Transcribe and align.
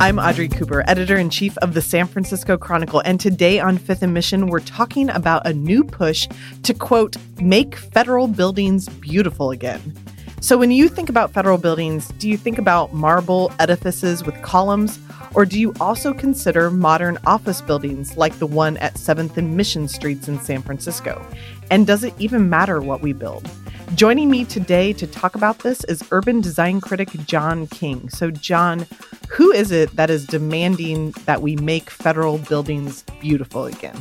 I'm 0.00 0.20
Audrey 0.20 0.48
Cooper, 0.48 0.84
editor 0.86 1.16
in 1.16 1.28
chief 1.28 1.58
of 1.58 1.74
the 1.74 1.82
San 1.82 2.06
Francisco 2.06 2.56
Chronicle. 2.56 3.02
And 3.04 3.18
today 3.18 3.58
on 3.58 3.78
Fifth 3.78 4.00
and 4.00 4.14
Mission, 4.14 4.46
we're 4.46 4.60
talking 4.60 5.10
about 5.10 5.44
a 5.44 5.52
new 5.52 5.82
push 5.82 6.28
to 6.62 6.72
quote, 6.72 7.16
make 7.40 7.74
federal 7.74 8.28
buildings 8.28 8.88
beautiful 8.88 9.50
again. 9.50 9.92
So, 10.40 10.56
when 10.56 10.70
you 10.70 10.88
think 10.88 11.08
about 11.08 11.32
federal 11.32 11.58
buildings, 11.58 12.08
do 12.18 12.28
you 12.28 12.36
think 12.36 12.58
about 12.58 12.94
marble 12.94 13.52
edifices 13.58 14.24
with 14.24 14.40
columns? 14.40 15.00
Or 15.34 15.44
do 15.44 15.58
you 15.58 15.74
also 15.80 16.14
consider 16.14 16.70
modern 16.70 17.18
office 17.26 17.60
buildings 17.60 18.16
like 18.16 18.38
the 18.38 18.46
one 18.46 18.76
at 18.76 18.94
7th 18.94 19.36
and 19.36 19.56
Mission 19.56 19.88
Streets 19.88 20.28
in 20.28 20.38
San 20.38 20.62
Francisco? 20.62 21.26
And 21.72 21.88
does 21.88 22.04
it 22.04 22.14
even 22.18 22.48
matter 22.48 22.80
what 22.80 23.02
we 23.02 23.12
build? 23.12 23.50
Joining 23.94 24.30
me 24.30 24.44
today 24.44 24.92
to 24.92 25.08
talk 25.08 25.34
about 25.34 25.58
this 25.58 25.82
is 25.84 26.04
urban 26.12 26.40
design 26.40 26.80
critic 26.80 27.08
John 27.26 27.66
King. 27.66 28.08
So, 28.08 28.30
John, 28.30 28.86
who 29.28 29.50
is 29.50 29.72
it 29.72 29.96
that 29.96 30.08
is 30.08 30.24
demanding 30.24 31.10
that 31.26 31.42
we 31.42 31.56
make 31.56 31.90
federal 31.90 32.38
buildings 32.38 33.02
beautiful 33.20 33.64
again? 33.64 34.00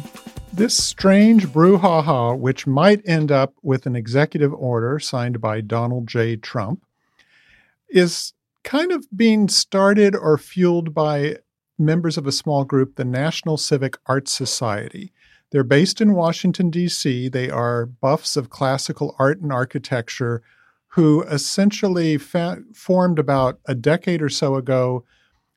This 0.53 0.75
strange 0.75 1.47
brouhaha, 1.47 2.37
which 2.37 2.65
might 2.65 3.07
end 3.07 3.31
up 3.31 3.53
with 3.61 3.85
an 3.85 3.95
executive 3.95 4.53
order 4.53 4.97
signed 4.97 5.39
by 5.39 5.61
Donald 5.61 6.07
J. 6.07 6.35
Trump, 6.35 6.83
is 7.89 8.33
kind 8.63 8.91
of 8.91 9.05
being 9.15 9.47
started 9.49 10.15
or 10.15 10.37
fueled 10.37 10.93
by 10.93 11.37
members 11.77 12.17
of 12.17 12.25
a 12.25 12.31
small 12.31 12.63
group, 12.63 12.95
the 12.95 13.05
National 13.05 13.57
Civic 13.57 13.97
Arts 14.07 14.31
Society. 14.31 15.13
They're 15.51 15.63
based 15.63 16.01
in 16.01 16.13
Washington, 16.13 16.69
D.C. 16.69 17.29
They 17.29 17.49
are 17.49 17.85
buffs 17.85 18.35
of 18.35 18.49
classical 18.49 19.15
art 19.19 19.39
and 19.39 19.53
architecture 19.53 20.41
who 20.89 21.21
essentially 21.23 22.17
fa- 22.17 22.63
formed 22.73 23.19
about 23.19 23.59
a 23.65 23.75
decade 23.75 24.21
or 24.21 24.29
so 24.29 24.55
ago 24.55 25.05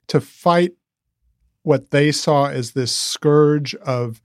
to 0.08 0.20
fight 0.20 0.72
what 1.62 1.90
they 1.90 2.12
saw 2.12 2.46
as 2.46 2.72
this 2.72 2.94
scourge 2.94 3.74
of 3.76 4.20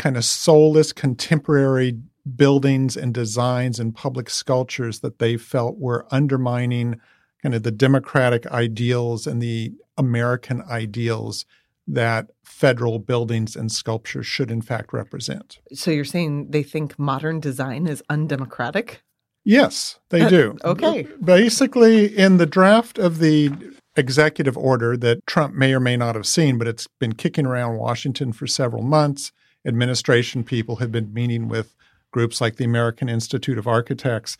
kind 0.00 0.16
of 0.16 0.24
soulless 0.24 0.94
contemporary 0.94 1.94
buildings 2.34 2.96
and 2.96 3.12
designs 3.12 3.78
and 3.78 3.94
public 3.94 4.30
sculptures 4.30 5.00
that 5.00 5.18
they 5.18 5.36
felt 5.36 5.78
were 5.78 6.06
undermining 6.10 6.98
kind 7.42 7.54
of 7.54 7.64
the 7.64 7.70
democratic 7.70 8.46
ideals 8.46 9.26
and 9.26 9.42
the 9.42 9.74
American 9.98 10.62
ideals 10.62 11.44
that 11.86 12.30
federal 12.42 12.98
buildings 12.98 13.54
and 13.54 13.70
sculptures 13.70 14.26
should 14.26 14.50
in 14.50 14.62
fact 14.62 14.94
represent. 14.94 15.58
So 15.74 15.90
you're 15.90 16.04
saying 16.06 16.50
they 16.50 16.62
think 16.62 16.98
modern 16.98 17.38
design 17.38 17.86
is 17.86 18.02
undemocratic? 18.08 19.02
Yes, 19.44 19.98
they 20.08 20.26
do. 20.30 20.56
okay. 20.64 21.06
Basically, 21.22 22.06
in 22.06 22.38
the 22.38 22.46
draft 22.46 22.98
of 22.98 23.18
the 23.18 23.52
executive 23.96 24.56
order 24.56 24.96
that 24.96 25.26
Trump 25.26 25.54
may 25.54 25.74
or 25.74 25.80
may 25.80 25.98
not 25.98 26.14
have 26.14 26.26
seen, 26.26 26.56
but 26.56 26.68
it's 26.68 26.86
been 26.86 27.14
kicking 27.14 27.44
around 27.44 27.76
Washington 27.76 28.32
for 28.32 28.46
several 28.46 28.82
months, 28.82 29.32
administration 29.66 30.44
people 30.44 30.76
have 30.76 30.92
been 30.92 31.12
meeting 31.12 31.48
with 31.48 31.74
groups 32.10 32.40
like 32.40 32.56
the 32.56 32.64
American 32.64 33.08
Institute 33.08 33.58
of 33.58 33.66
Architects. 33.66 34.36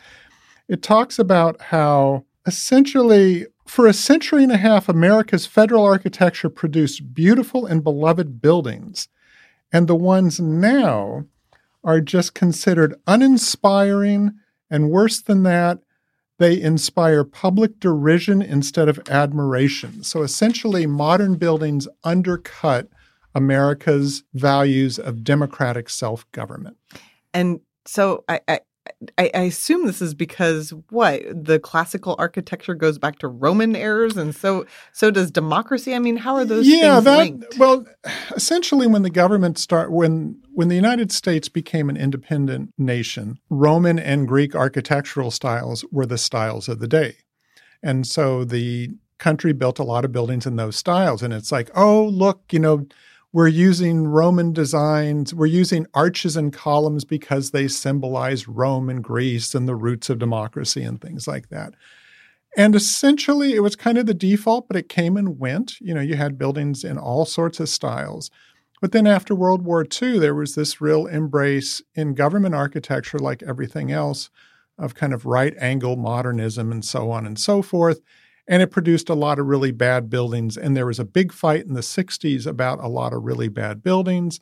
It 0.68 0.82
talks 0.82 1.18
about 1.18 1.60
how 1.60 2.24
essentially 2.46 3.46
for 3.66 3.86
a 3.86 3.92
century 3.92 4.42
and 4.42 4.50
a 4.50 4.56
half, 4.56 4.88
America's 4.88 5.46
federal 5.46 5.84
architecture 5.84 6.50
produced 6.50 7.14
beautiful 7.14 7.66
and 7.66 7.84
beloved 7.84 8.42
buildings. 8.42 9.08
And 9.72 9.86
the 9.86 9.94
ones 9.94 10.40
now 10.40 11.26
are 11.84 12.00
just 12.00 12.34
considered 12.34 12.96
uninspiring. 13.06 14.32
And 14.68 14.90
worse 14.90 15.20
than 15.20 15.44
that, 15.44 15.78
they 16.38 16.60
inspire 16.60 17.22
public 17.22 17.78
derision 17.78 18.42
instead 18.42 18.88
of 18.88 19.08
admiration. 19.08 20.02
So 20.02 20.22
essentially, 20.22 20.86
modern 20.86 21.36
buildings 21.36 21.86
undercut 22.02 22.88
America's 23.34 24.24
values 24.34 24.98
of 24.98 25.24
democratic 25.24 25.88
self 25.88 26.30
government. 26.32 26.76
And 27.32 27.60
so 27.86 28.24
I, 28.28 28.40
I, 28.48 28.60
I, 29.18 29.42
assume 29.42 29.86
this 29.86 30.02
is 30.02 30.14
because 30.14 30.72
what 30.90 31.22
the 31.32 31.58
classical 31.58 32.16
architecture 32.18 32.74
goes 32.74 32.98
back 32.98 33.18
to 33.20 33.28
Roman 33.28 33.76
eras, 33.76 34.16
and 34.16 34.34
so 34.34 34.66
so 34.92 35.10
does 35.10 35.30
democracy. 35.30 35.94
I 35.94 35.98
mean, 35.98 36.16
how 36.16 36.34
are 36.34 36.44
those? 36.44 36.66
Yeah, 36.66 37.00
that 37.00 37.18
linked? 37.18 37.58
well, 37.58 37.86
essentially, 38.34 38.86
when 38.86 39.02
the 39.02 39.10
government 39.10 39.58
start 39.58 39.92
when 39.92 40.40
when 40.52 40.68
the 40.68 40.76
United 40.76 41.12
States 41.12 41.48
became 41.48 41.88
an 41.88 41.96
independent 41.96 42.72
nation, 42.78 43.38
Roman 43.48 43.98
and 43.98 44.26
Greek 44.26 44.54
architectural 44.54 45.30
styles 45.30 45.84
were 45.90 46.06
the 46.06 46.18
styles 46.18 46.68
of 46.68 46.80
the 46.80 46.88
day, 46.88 47.16
and 47.82 48.06
so 48.06 48.44
the 48.44 48.90
country 49.18 49.52
built 49.52 49.78
a 49.78 49.84
lot 49.84 50.04
of 50.04 50.12
buildings 50.12 50.46
in 50.46 50.56
those 50.56 50.76
styles. 50.76 51.22
And 51.22 51.32
it's 51.32 51.52
like, 51.52 51.70
oh, 51.74 52.06
look, 52.06 52.42
you 52.50 52.58
know 52.58 52.86
we're 53.32 53.48
using 53.48 54.08
Roman 54.08 54.52
designs. 54.52 55.32
We're 55.32 55.46
using 55.46 55.86
arches 55.94 56.36
and 56.36 56.52
columns 56.52 57.04
because 57.04 57.50
they 57.50 57.68
symbolize 57.68 58.48
Rome 58.48 58.88
and 58.88 59.04
Greece 59.04 59.54
and 59.54 59.68
the 59.68 59.76
roots 59.76 60.10
of 60.10 60.18
democracy 60.18 60.82
and 60.82 61.00
things 61.00 61.28
like 61.28 61.48
that. 61.48 61.74
And 62.56 62.74
essentially, 62.74 63.54
it 63.54 63.60
was 63.60 63.76
kind 63.76 63.98
of 63.98 64.06
the 64.06 64.14
default, 64.14 64.66
but 64.66 64.76
it 64.76 64.88
came 64.88 65.16
and 65.16 65.38
went. 65.38 65.80
You 65.80 65.94
know, 65.94 66.00
you 66.00 66.16
had 66.16 66.38
buildings 66.38 66.82
in 66.82 66.98
all 66.98 67.24
sorts 67.24 67.60
of 67.60 67.68
styles. 67.68 68.30
But 68.80 68.90
then 68.90 69.06
after 69.06 69.34
World 69.34 69.62
War 69.62 69.84
II, 69.84 70.18
there 70.18 70.34
was 70.34 70.56
this 70.56 70.80
real 70.80 71.06
embrace 71.06 71.82
in 71.94 72.14
government 72.14 72.56
architecture, 72.56 73.18
like 73.18 73.42
everything 73.44 73.92
else, 73.92 74.30
of 74.76 74.96
kind 74.96 75.12
of 75.12 75.26
right 75.26 75.54
angle 75.58 75.96
modernism 75.96 76.72
and 76.72 76.84
so 76.84 77.10
on 77.10 77.26
and 77.26 77.38
so 77.38 77.62
forth 77.62 78.00
and 78.50 78.62
it 78.62 78.72
produced 78.72 79.08
a 79.08 79.14
lot 79.14 79.38
of 79.38 79.46
really 79.46 79.70
bad 79.70 80.10
buildings. 80.10 80.56
And 80.56 80.76
there 80.76 80.84
was 80.84 80.98
a 80.98 81.04
big 81.04 81.32
fight 81.32 81.64
in 81.64 81.74
the 81.74 81.82
60s 81.82 82.48
about 82.48 82.82
a 82.82 82.88
lot 82.88 83.12
of 83.12 83.22
really 83.22 83.46
bad 83.46 83.80
buildings. 83.80 84.40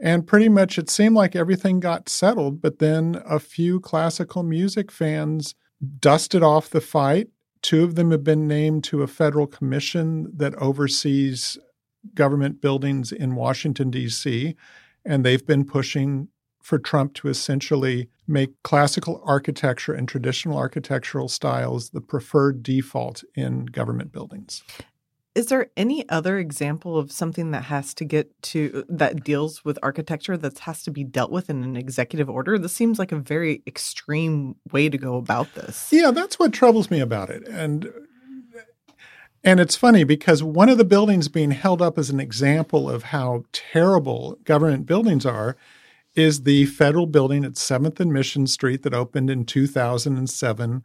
And 0.00 0.26
pretty 0.26 0.48
much 0.48 0.76
it 0.76 0.90
seemed 0.90 1.14
like 1.14 1.36
everything 1.36 1.78
got 1.78 2.08
settled, 2.08 2.60
but 2.60 2.80
then 2.80 3.22
a 3.24 3.38
few 3.38 3.78
classical 3.78 4.42
music 4.42 4.90
fans 4.90 5.54
dusted 6.00 6.42
off 6.42 6.68
the 6.68 6.80
fight. 6.80 7.28
Two 7.62 7.84
of 7.84 7.94
them 7.94 8.10
have 8.10 8.24
been 8.24 8.48
named 8.48 8.82
to 8.84 9.02
a 9.02 9.06
federal 9.06 9.46
commission 9.46 10.32
that 10.36 10.56
oversees 10.56 11.56
government 12.14 12.60
buildings 12.60 13.12
in 13.12 13.36
Washington, 13.36 13.90
D.C., 13.90 14.56
and 15.04 15.24
they've 15.24 15.46
been 15.46 15.64
pushing 15.64 16.28
for 16.68 16.78
Trump 16.78 17.14
to 17.14 17.28
essentially 17.28 18.10
make 18.26 18.62
classical 18.62 19.22
architecture 19.24 19.94
and 19.94 20.06
traditional 20.06 20.58
architectural 20.58 21.26
styles 21.26 21.90
the 21.90 22.00
preferred 22.02 22.62
default 22.62 23.24
in 23.34 23.64
government 23.64 24.12
buildings. 24.12 24.62
Is 25.34 25.46
there 25.46 25.70
any 25.78 26.06
other 26.10 26.36
example 26.36 26.98
of 26.98 27.10
something 27.10 27.52
that 27.52 27.62
has 27.62 27.94
to 27.94 28.04
get 28.04 28.30
to 28.42 28.84
that 28.90 29.24
deals 29.24 29.64
with 29.64 29.78
architecture 29.82 30.36
that 30.36 30.58
has 30.58 30.82
to 30.82 30.90
be 30.90 31.04
dealt 31.04 31.30
with 31.30 31.48
in 31.48 31.64
an 31.64 31.74
executive 31.74 32.28
order? 32.28 32.58
This 32.58 32.74
seems 32.74 32.98
like 32.98 33.12
a 33.12 33.18
very 33.18 33.62
extreme 33.66 34.56
way 34.70 34.90
to 34.90 34.98
go 34.98 35.16
about 35.16 35.54
this. 35.54 35.88
Yeah, 35.90 36.10
that's 36.10 36.38
what 36.38 36.52
troubles 36.52 36.90
me 36.90 37.00
about 37.00 37.30
it. 37.30 37.48
And 37.48 37.90
and 39.42 39.58
it's 39.58 39.76
funny 39.76 40.04
because 40.04 40.42
one 40.42 40.68
of 40.68 40.76
the 40.76 40.84
buildings 40.84 41.28
being 41.28 41.52
held 41.52 41.80
up 41.80 41.96
as 41.96 42.10
an 42.10 42.20
example 42.20 42.90
of 42.90 43.04
how 43.04 43.44
terrible 43.52 44.36
government 44.44 44.84
buildings 44.84 45.24
are 45.24 45.56
is 46.18 46.42
the 46.42 46.66
federal 46.66 47.06
building 47.06 47.44
at 47.44 47.52
7th 47.52 48.00
and 48.00 48.12
Mission 48.12 48.46
Street 48.46 48.82
that 48.82 48.92
opened 48.92 49.30
in 49.30 49.44
2007. 49.44 50.82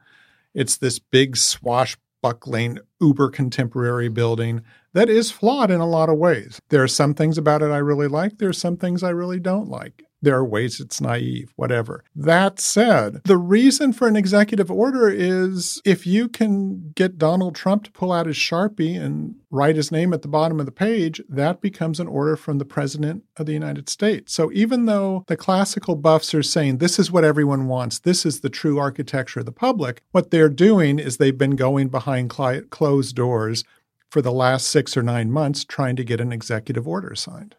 It's 0.54 0.78
this 0.78 1.00
big 1.00 1.36
swashbuckling, 1.36 2.78
uber 3.02 3.30
contemporary 3.30 4.10
building 4.10 4.62
that 4.94 5.10
is 5.10 5.32
flawed 5.32 5.72
in 5.72 5.80
a 5.80 5.88
lot 5.88 6.10
of 6.10 6.20
ways. 6.20 6.60
There 6.70 6.84
are 6.84 6.88
some 6.88 7.16
things 7.16 7.38
about 7.40 7.64
it 7.64 7.72
I 7.72 7.78
really 7.78 8.08
like, 8.08 8.38
there 8.38 8.50
are 8.50 8.54
some 8.54 8.78
things 8.78 9.02
I 9.02 9.10
really 9.10 9.40
don't 9.40 9.68
like. 9.68 10.04
There 10.24 10.36
are 10.38 10.46
ways 10.46 10.80
it's 10.80 11.02
naive, 11.02 11.52
whatever. 11.58 12.06
That 12.16 12.60
said, 12.60 13.22
the 13.26 13.38
reason 13.38 13.92
for 13.92 14.08
an 14.08 14.16
executive 14.16 14.72
order 14.72 15.10
is 15.10 15.82
if 15.84 16.08
you 16.08 16.30
can 16.30 16.94
get 16.96 17.18
Donald 17.18 17.56
Trump 17.56 17.84
to 17.84 17.92
pull 17.92 18.14
out 18.14 18.28
his 18.28 18.38
Sharpie 18.38 19.00
and 19.00 19.36
write 19.52 19.76
his 19.76 19.92
name 19.92 20.14
at 20.14 20.22
the 20.22 20.30
bottom 20.30 20.62
of 20.62 20.66
the 20.66 20.72
page, 20.72 21.22
that 21.28 21.60
becomes 21.60 22.00
an 22.00 22.08
order 22.08 22.38
from 22.38 22.58
the 22.58 22.66
President 22.66 23.24
of 23.36 23.46
the 23.46 23.54
United 23.54 23.90
States. 23.90 24.34
So 24.34 24.50
even 24.54 24.86
though 24.86 25.26
the 25.28 25.36
classical 25.36 25.96
buffs 25.96 26.34
are 26.34 26.42
saying 26.42 26.78
this 26.78 26.98
is 26.98 27.12
what 27.12 27.26
everyone 27.26 27.68
wants, 27.68 28.00
this 28.00 28.26
is 28.26 28.40
the 28.40 28.50
true 28.50 28.80
architecture 28.80 29.42
of 29.42 29.46
the 29.46 29.52
public, 29.52 30.02
what 30.12 30.32
they're 30.32 30.48
doing 30.48 31.00
is 31.00 31.18
they've 31.18 31.38
been 31.38 31.58
going 31.58 31.90
behind 31.90 32.30
closed 32.30 33.16
doors 33.16 33.66
for 34.14 34.22
the 34.22 34.32
last 34.32 34.68
six 34.68 34.96
or 34.96 35.02
nine 35.02 35.32
months 35.32 35.66
trying 35.66 35.96
to 35.96 36.04
get 36.04 36.22
an 36.22 36.32
executive 36.32 36.88
order 36.88 37.16
signed. 37.16 37.56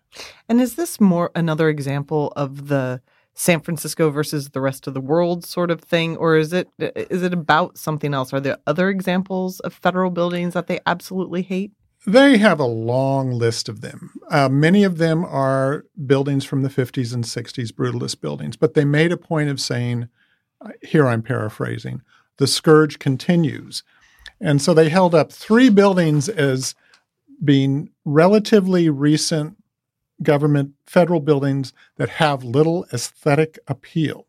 And 0.49 0.61
is 0.61 0.77
this 0.77 1.01
more 1.01 1.33
another 1.35 1.69
example 1.69 2.33
of 2.37 2.69
the 2.69 3.03
San 3.35 3.59
Francisco 3.59 4.09
versus 4.09 4.51
the 4.51 4.61
rest 4.61 4.87
of 4.87 4.95
the 4.95 5.01
world 5.01 5.45
sort 5.45 5.73
of 5.73 5.81
thing, 5.81 6.17
or 6.17 6.37
is 6.37 6.53
it 6.53 6.69
is 6.79 7.25
it 7.25 7.33
about 7.33 7.77
something 7.77 8.15
else? 8.15 8.33
Are 8.33 8.39
there 8.39 8.59
other 8.69 8.89
examples 8.89 9.59
of 9.61 9.73
federal 9.75 10.13
buildings 10.13 10.55
that 10.55 10.69
they 10.69 10.79
absolutely 10.87 11.43
hate? 11.43 11.73
They 12.07 12.39
have 12.39 12.61
a 12.61 12.67
long 12.67 13.33
list 13.33 13.69
of 13.69 13.81
them. 13.81 14.13
Uh, 14.31 14.49
many 14.49 14.85
of 14.85 14.99
them 14.99 15.25
are 15.25 15.87
buildings 16.07 16.45
from 16.45 16.63
the 16.63 16.69
50s 16.69 17.13
and 17.13 17.25
60s, 17.25 17.73
brutalist 17.73 18.21
buildings, 18.21 18.57
but 18.57 18.75
they 18.75 18.85
made 18.85 19.11
a 19.11 19.17
point 19.17 19.49
of 19.49 19.61
saying, 19.61 20.09
uh, 20.61 20.71
here 20.83 21.09
I'm 21.09 21.23
paraphrasing, 21.23 22.03
the 22.37 22.47
scourge 22.47 23.01
continues. 23.01 23.83
And 24.41 24.61
so 24.61 24.75
they 24.75 24.89
held 24.89 25.15
up 25.15 25.33
three 25.33 25.71
buildings 25.71 26.29
as 26.29 26.75
being 27.43 27.91
relatively 28.05 28.89
recent 28.89 29.57
government 30.23 30.73
federal 30.87 31.21
buildings 31.21 31.73
that 31.97 32.09
have 32.09 32.45
little 32.45 32.87
aesthetic 32.93 33.59
appeal 33.67 34.27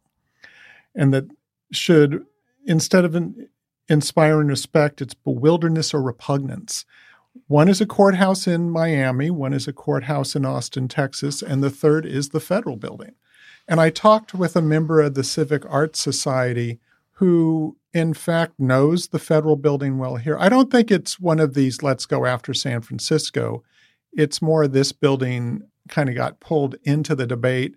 and 0.96 1.14
that 1.14 1.26
should 1.72 2.26
instead 2.66 3.06
of 3.06 3.16
in, 3.16 3.48
inspiring 3.88 4.48
respect 4.48 5.00
it's 5.00 5.14
bewilderness 5.14 5.94
or 5.94 6.02
repugnance 6.02 6.86
one 7.48 7.68
is 7.68 7.82
a 7.82 7.86
courthouse 7.86 8.48
in 8.48 8.70
Miami, 8.70 9.30
one 9.30 9.54
is 9.54 9.68
a 9.68 9.74
courthouse 9.74 10.36
in 10.36 10.46
Austin, 10.46 10.88
Texas, 10.88 11.42
and 11.42 11.62
the 11.62 11.70
third 11.70 12.06
is 12.06 12.30
the 12.30 12.40
federal 12.40 12.78
building. 12.78 13.14
And 13.68 13.80
I 13.82 13.90
talked 13.90 14.34
with 14.34 14.56
a 14.56 14.62
member 14.62 15.02
of 15.02 15.16
the 15.16 15.24
Civic 15.24 15.66
Arts 15.70 16.00
Society 16.00 16.80
who, 17.16 17.78
in 17.94 18.14
fact, 18.14 18.54
knows 18.60 19.08
the 19.08 19.20
federal 19.20 19.56
building 19.56 19.98
well 19.98 20.18
here. 20.18 20.38
I 20.40 20.50
don't 20.50 20.70
think 20.70 20.92
it's 20.92 21.20
one 21.20 21.40
of 21.40 21.54
these 21.54 21.82
let's 21.82 22.06
go 22.06 22.26
after 22.26 22.54
San 22.54 22.82
Francisco. 22.82 23.64
It's 24.14 24.42
more 24.42 24.68
this 24.68 24.92
building 24.92 25.62
kind 25.88 26.10
of 26.10 26.16
got 26.16 26.40
pulled 26.40 26.76
into 26.84 27.16
the 27.16 27.28
debate. 27.28 27.76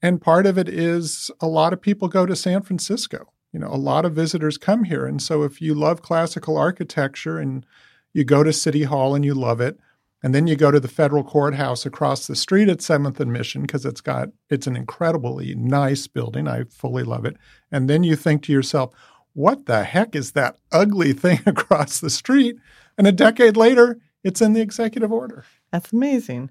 And 0.00 0.20
part 0.22 0.46
of 0.46 0.56
it 0.58 0.68
is 0.68 1.30
a 1.40 1.46
lot 1.46 1.72
of 1.72 1.82
people 1.82 2.08
go 2.08 2.24
to 2.24 2.36
San 2.36 2.62
Francisco. 2.62 3.32
You 3.52 3.60
know, 3.60 3.68
a 3.68 3.76
lot 3.76 4.04
of 4.04 4.14
visitors 4.14 4.58
come 4.58 4.84
here. 4.84 5.06
And 5.06 5.20
so 5.20 5.42
if 5.42 5.60
you 5.60 5.74
love 5.74 6.02
classical 6.02 6.56
architecture 6.56 7.38
and 7.38 7.66
you 8.12 8.24
go 8.24 8.42
to 8.42 8.52
City 8.52 8.84
Hall 8.84 9.14
and 9.14 9.24
you 9.24 9.34
love 9.34 9.60
it, 9.60 9.78
and 10.22 10.34
then 10.34 10.46
you 10.46 10.56
go 10.56 10.70
to 10.70 10.80
the 10.80 10.88
federal 10.88 11.22
courthouse 11.22 11.86
across 11.86 12.26
the 12.26 12.34
street 12.34 12.68
at 12.68 12.78
7th 12.78 13.20
and 13.20 13.32
Mission 13.32 13.62
because 13.62 13.84
it's 13.84 14.00
got 14.00 14.28
it's 14.50 14.66
an 14.66 14.76
incredibly 14.76 15.54
nice 15.54 16.06
building. 16.06 16.48
I 16.48 16.64
fully 16.64 17.04
love 17.04 17.24
it. 17.24 17.36
And 17.70 17.88
then 17.88 18.02
you 18.02 18.16
think 18.16 18.42
to 18.44 18.52
yourself, 18.52 18.92
what 19.34 19.66
the 19.66 19.84
heck 19.84 20.16
is 20.16 20.32
that 20.32 20.56
ugly 20.72 21.12
thing 21.12 21.40
across 21.46 22.00
the 22.00 22.10
street? 22.10 22.56
And 22.96 23.06
a 23.06 23.12
decade 23.12 23.56
later, 23.56 23.98
it's 24.24 24.40
in 24.40 24.52
the 24.52 24.60
executive 24.60 25.12
order. 25.12 25.44
That's 25.70 25.92
amazing. 25.92 26.50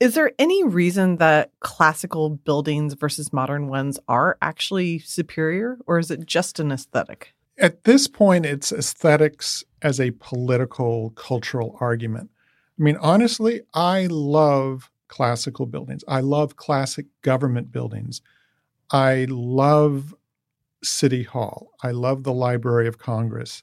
Is 0.00 0.14
there 0.14 0.32
any 0.38 0.64
reason 0.64 1.18
that 1.18 1.52
classical 1.60 2.30
buildings 2.30 2.94
versus 2.94 3.32
modern 3.32 3.68
ones 3.68 4.00
are 4.08 4.36
actually 4.42 4.98
superior, 4.98 5.78
or 5.86 5.98
is 5.98 6.10
it 6.10 6.26
just 6.26 6.58
an 6.58 6.72
aesthetic? 6.72 7.34
At 7.58 7.84
this 7.84 8.08
point, 8.08 8.46
it's 8.46 8.72
aesthetics 8.72 9.62
as 9.80 10.00
a 10.00 10.10
political, 10.12 11.10
cultural 11.10 11.76
argument. 11.78 12.30
I 12.78 12.82
mean, 12.82 12.96
honestly, 12.96 13.62
I 13.74 14.06
love 14.06 14.90
classical 15.08 15.66
buildings. 15.66 16.04
I 16.08 16.20
love 16.20 16.56
classic 16.56 17.06
government 17.22 17.70
buildings. 17.70 18.22
I 18.90 19.26
love 19.28 20.14
City 20.82 21.22
Hall. 21.22 21.70
I 21.82 21.90
love 21.90 22.24
the 22.24 22.32
Library 22.32 22.88
of 22.88 22.98
Congress. 22.98 23.62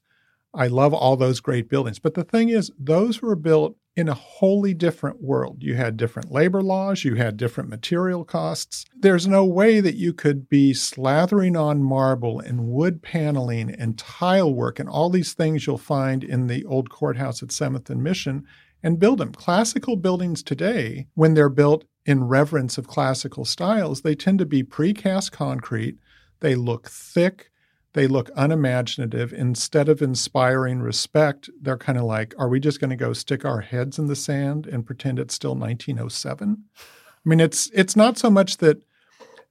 I 0.53 0.67
love 0.67 0.93
all 0.93 1.15
those 1.15 1.39
great 1.39 1.69
buildings. 1.69 1.99
But 1.99 2.13
the 2.13 2.23
thing 2.23 2.49
is, 2.49 2.71
those 2.79 3.21
were 3.21 3.35
built 3.35 3.75
in 3.95 4.07
a 4.07 4.13
wholly 4.13 4.73
different 4.73 5.21
world. 5.21 5.57
You 5.61 5.75
had 5.75 5.97
different 5.97 6.31
labor 6.31 6.61
laws, 6.61 7.03
you 7.03 7.15
had 7.15 7.35
different 7.35 7.69
material 7.69 8.23
costs. 8.23 8.85
There's 8.97 9.27
no 9.27 9.43
way 9.43 9.81
that 9.81 9.95
you 9.95 10.13
could 10.13 10.47
be 10.47 10.71
slathering 10.73 11.59
on 11.59 11.83
marble 11.83 12.39
and 12.39 12.67
wood 12.67 13.01
paneling 13.01 13.69
and 13.69 13.97
tile 13.97 14.53
work 14.53 14.79
and 14.79 14.87
all 14.87 15.09
these 15.09 15.33
things 15.33 15.67
you'll 15.67 15.77
find 15.77 16.23
in 16.23 16.47
the 16.47 16.63
old 16.65 16.89
courthouse 16.89 17.43
at 17.43 17.49
7th 17.49 17.89
and 17.89 18.01
Mission 18.01 18.47
and 18.83 18.99
build 18.99 19.19
them. 19.19 19.31
Classical 19.31 19.95
buildings 19.95 20.43
today, 20.43 21.07
when 21.15 21.33
they're 21.33 21.49
built 21.49 21.85
in 22.05 22.23
reverence 22.23 22.77
of 22.77 22.87
classical 22.87 23.45
styles, 23.45 24.01
they 24.01 24.15
tend 24.15 24.39
to 24.39 24.45
be 24.45 24.63
precast 24.63 25.31
concrete. 25.31 25.97
They 26.39 26.55
look 26.55 26.89
thick, 26.89 27.51
they 27.93 28.07
look 28.07 28.29
unimaginative. 28.35 29.33
Instead 29.33 29.89
of 29.89 30.01
inspiring 30.01 30.79
respect, 30.79 31.49
they're 31.61 31.77
kind 31.77 31.97
of 31.97 32.05
like, 32.05 32.33
are 32.37 32.49
we 32.49 32.59
just 32.59 32.79
going 32.79 32.91
to 32.91 32.95
go 32.95 33.13
stick 33.13 33.43
our 33.43 33.61
heads 33.61 33.99
in 33.99 34.07
the 34.07 34.15
sand 34.15 34.67
and 34.67 34.85
pretend 34.85 35.19
it's 35.19 35.33
still 35.33 35.55
1907? 35.55 36.63
I 36.77 36.81
mean, 37.29 37.39
it's 37.39 37.69
it's 37.73 37.95
not 37.95 38.17
so 38.17 38.29
much 38.29 38.57
that 38.57 38.83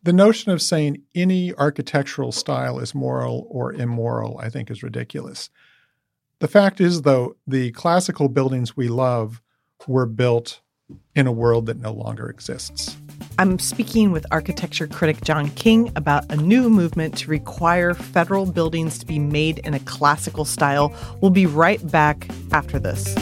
the 0.02 0.12
notion 0.12 0.52
of 0.52 0.62
saying 0.62 1.02
any 1.14 1.54
architectural 1.54 2.32
style 2.32 2.78
is 2.78 2.94
moral 2.94 3.46
or 3.50 3.72
immoral, 3.72 4.38
I 4.38 4.48
think, 4.48 4.70
is 4.70 4.82
ridiculous. 4.82 5.50
The 6.40 6.48
fact 6.48 6.80
is, 6.80 7.02
though, 7.02 7.36
the 7.48 7.72
classical 7.72 8.28
buildings 8.28 8.76
we 8.76 8.88
love 8.88 9.42
were 9.88 10.06
built 10.06 10.60
in 11.16 11.26
a 11.26 11.32
world 11.32 11.66
that 11.66 11.80
no 11.80 11.92
longer 11.92 12.30
exists. 12.30 12.96
I'm 13.40 13.58
speaking 13.58 14.12
with 14.12 14.24
architecture 14.30 14.86
critic 14.86 15.20
John 15.22 15.50
King 15.50 15.90
about 15.96 16.30
a 16.30 16.36
new 16.36 16.70
movement 16.70 17.18
to 17.18 17.30
require 17.30 17.92
federal 17.92 18.46
buildings 18.46 18.98
to 19.00 19.06
be 19.06 19.18
made 19.18 19.58
in 19.60 19.74
a 19.74 19.80
classical 19.80 20.44
style. 20.44 20.94
We'll 21.20 21.32
be 21.32 21.46
right 21.46 21.84
back 21.90 22.28
after 22.52 22.78
this. 22.78 23.14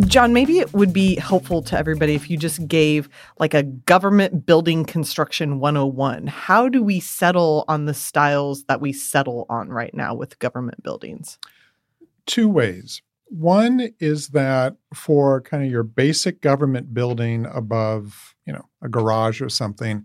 John, 0.00 0.32
maybe 0.32 0.58
it 0.58 0.72
would 0.72 0.92
be 0.92 1.16
helpful 1.16 1.62
to 1.62 1.78
everybody 1.78 2.14
if 2.14 2.28
you 2.28 2.36
just 2.36 2.66
gave 2.66 3.08
like 3.38 3.54
a 3.54 3.62
government 3.62 4.44
building 4.44 4.84
construction 4.84 5.60
101. 5.60 6.26
How 6.26 6.68
do 6.68 6.82
we 6.82 7.00
settle 7.00 7.64
on 7.68 7.84
the 7.84 7.94
styles 7.94 8.64
that 8.64 8.80
we 8.80 8.92
settle 8.92 9.46
on 9.48 9.68
right 9.68 9.94
now 9.94 10.14
with 10.14 10.38
government 10.38 10.82
buildings? 10.82 11.38
Two 12.26 12.48
ways. 12.48 13.02
One 13.26 13.90
is 14.00 14.28
that 14.28 14.76
for 14.92 15.40
kind 15.40 15.64
of 15.64 15.70
your 15.70 15.82
basic 15.82 16.40
government 16.40 16.92
building 16.92 17.46
above, 17.46 18.34
you 18.46 18.52
know, 18.52 18.68
a 18.82 18.88
garage 18.88 19.40
or 19.40 19.48
something, 19.48 20.04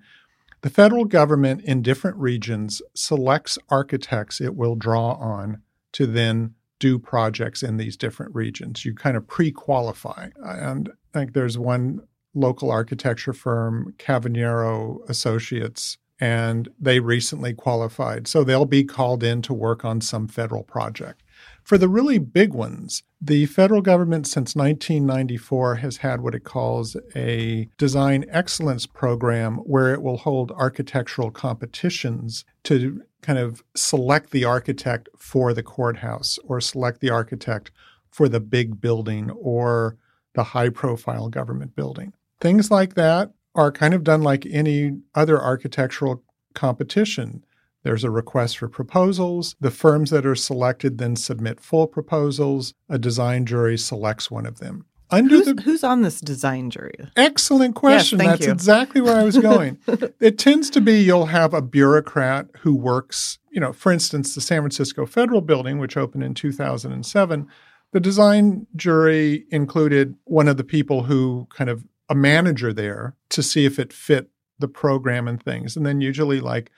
the 0.62 0.70
federal 0.70 1.06
government 1.06 1.62
in 1.64 1.82
different 1.82 2.18
regions 2.18 2.82
selects 2.94 3.58
architects 3.70 4.42
it 4.42 4.56
will 4.56 4.76
draw 4.76 5.14
on 5.14 5.62
to 5.94 6.06
then 6.06 6.56
do 6.80 6.98
projects 6.98 7.62
in 7.62 7.78
these 7.78 7.98
different 7.98 8.34
regions. 8.34 8.86
You 8.86 8.94
kind 8.94 9.18
of 9.18 9.28
pre 9.28 9.52
qualify. 9.52 10.30
And 10.38 10.90
I 11.14 11.20
think 11.20 11.34
there's 11.34 11.58
one 11.58 12.02
local 12.34 12.72
architecture 12.72 13.34
firm, 13.34 13.94
Cavagnero 13.98 15.08
Associates, 15.10 15.98
and 16.20 16.70
they 16.80 17.00
recently 17.00 17.54
qualified. 17.54 18.28
So 18.28 18.44
they'll 18.44 18.66
be 18.66 18.84
called 18.84 19.24
in 19.24 19.42
to 19.44 19.54
work 19.54 19.86
on 19.86 20.02
some 20.02 20.28
federal 20.28 20.64
project. 20.64 21.24
For 21.64 21.78
the 21.78 21.88
really 21.88 22.18
big 22.18 22.54
ones, 22.54 23.04
the 23.22 23.46
federal 23.46 23.82
government 23.82 24.28
since 24.28 24.56
1994 24.56 25.76
has 25.76 25.98
had 25.98 26.22
what 26.22 26.36
it 26.36 26.44
calls 26.44 26.98
a 27.16 27.70
design 27.78 28.26
excellence 28.30 28.86
program 28.86 29.58
where 29.58 29.94
it 29.94 30.02
will 30.02 30.18
hold 30.18 30.52
architectural 30.52 31.32
competitions 31.32 32.44
to 32.64 33.04
kind 33.22 33.40
of 33.40 33.64
select 33.76 34.32
the 34.32 34.46
architect 34.46 35.10
for 35.18 35.54
the 35.54 35.64
courthouse 35.64 36.40
or 36.44 36.62
select 36.62 37.02
the 37.02 37.10
architect 37.10 37.72
for 38.12 38.30
the 38.30 38.40
big 38.40 38.82
building 38.82 39.30
or 39.32 39.98
the 40.34 40.44
high 40.44 40.70
profile 40.70 41.30
government 41.30 41.76
building. 41.76 42.14
Things 42.40 42.72
like 42.72 42.96
that 42.96 43.34
are 43.56 43.72
kind 43.72 43.94
of 43.94 44.04
done 44.04 44.22
like 44.22 44.46
any 44.46 45.00
other 45.16 45.40
architectural 45.42 46.24
competition. 46.54 47.44
There's 47.84 48.04
a 48.04 48.12
request 48.12 48.58
for 48.58 48.68
proposals. 48.68 49.56
The 49.60 49.72
firms 49.72 50.12
that 50.12 50.26
are 50.26 50.36
selected 50.36 50.98
then 50.98 51.16
submit 51.16 51.60
full 51.60 51.88
proposals. 51.88 52.74
A 52.90 53.00
design 53.00 53.46
jury 53.46 53.78
selects 53.78 54.30
one 54.30 54.46
of 54.46 54.60
them. 54.60 54.86
Under 55.12 55.36
who's, 55.36 55.46
the, 55.46 55.62
who's 55.64 55.84
on 55.84 56.02
this 56.02 56.22
design 56.22 56.70
jury? 56.70 56.94
Excellent 57.16 57.76
question. 57.76 58.20
Yes, 58.20 58.28
That's 58.28 58.46
you. 58.46 58.52
exactly 58.52 59.02
where 59.02 59.18
I 59.18 59.24
was 59.24 59.38
going. 59.38 59.80
it 60.20 60.38
tends 60.38 60.70
to 60.72 60.82
be 60.82 61.02
you'll 61.02 61.28
have 61.28 61.54
a 61.54 61.62
bureaucrat 61.62 62.48
who 62.60 62.76
works, 62.76 63.40
you 63.52 63.60
know, 63.60 63.74
for 63.74 63.92
instance, 63.92 64.36
the 64.36 64.42
San 64.42 64.62
Francisco 64.62 65.06
Federal 65.06 65.42
Building, 65.42 65.80
which 65.80 65.98
opened 65.98 66.24
in 66.24 66.36
2007. 66.36 67.48
The 67.92 68.00
design 68.00 68.68
jury 68.76 69.46
included 69.50 70.16
one 70.26 70.48
of 70.48 70.58
the 70.58 70.64
people 70.64 71.04
who 71.04 71.48
kind 71.50 71.70
of 71.70 71.84
a 72.08 72.16
manager 72.16 72.72
there 72.72 73.16
to 73.30 73.42
see 73.42 73.66
if 73.66 73.80
it 73.80 73.92
fit 73.92 74.30
the 74.60 74.68
program 74.68 75.28
and 75.28 75.42
things. 75.42 75.76
And 75.76 75.86
then 75.86 76.02
usually 76.02 76.40
like 76.40 76.72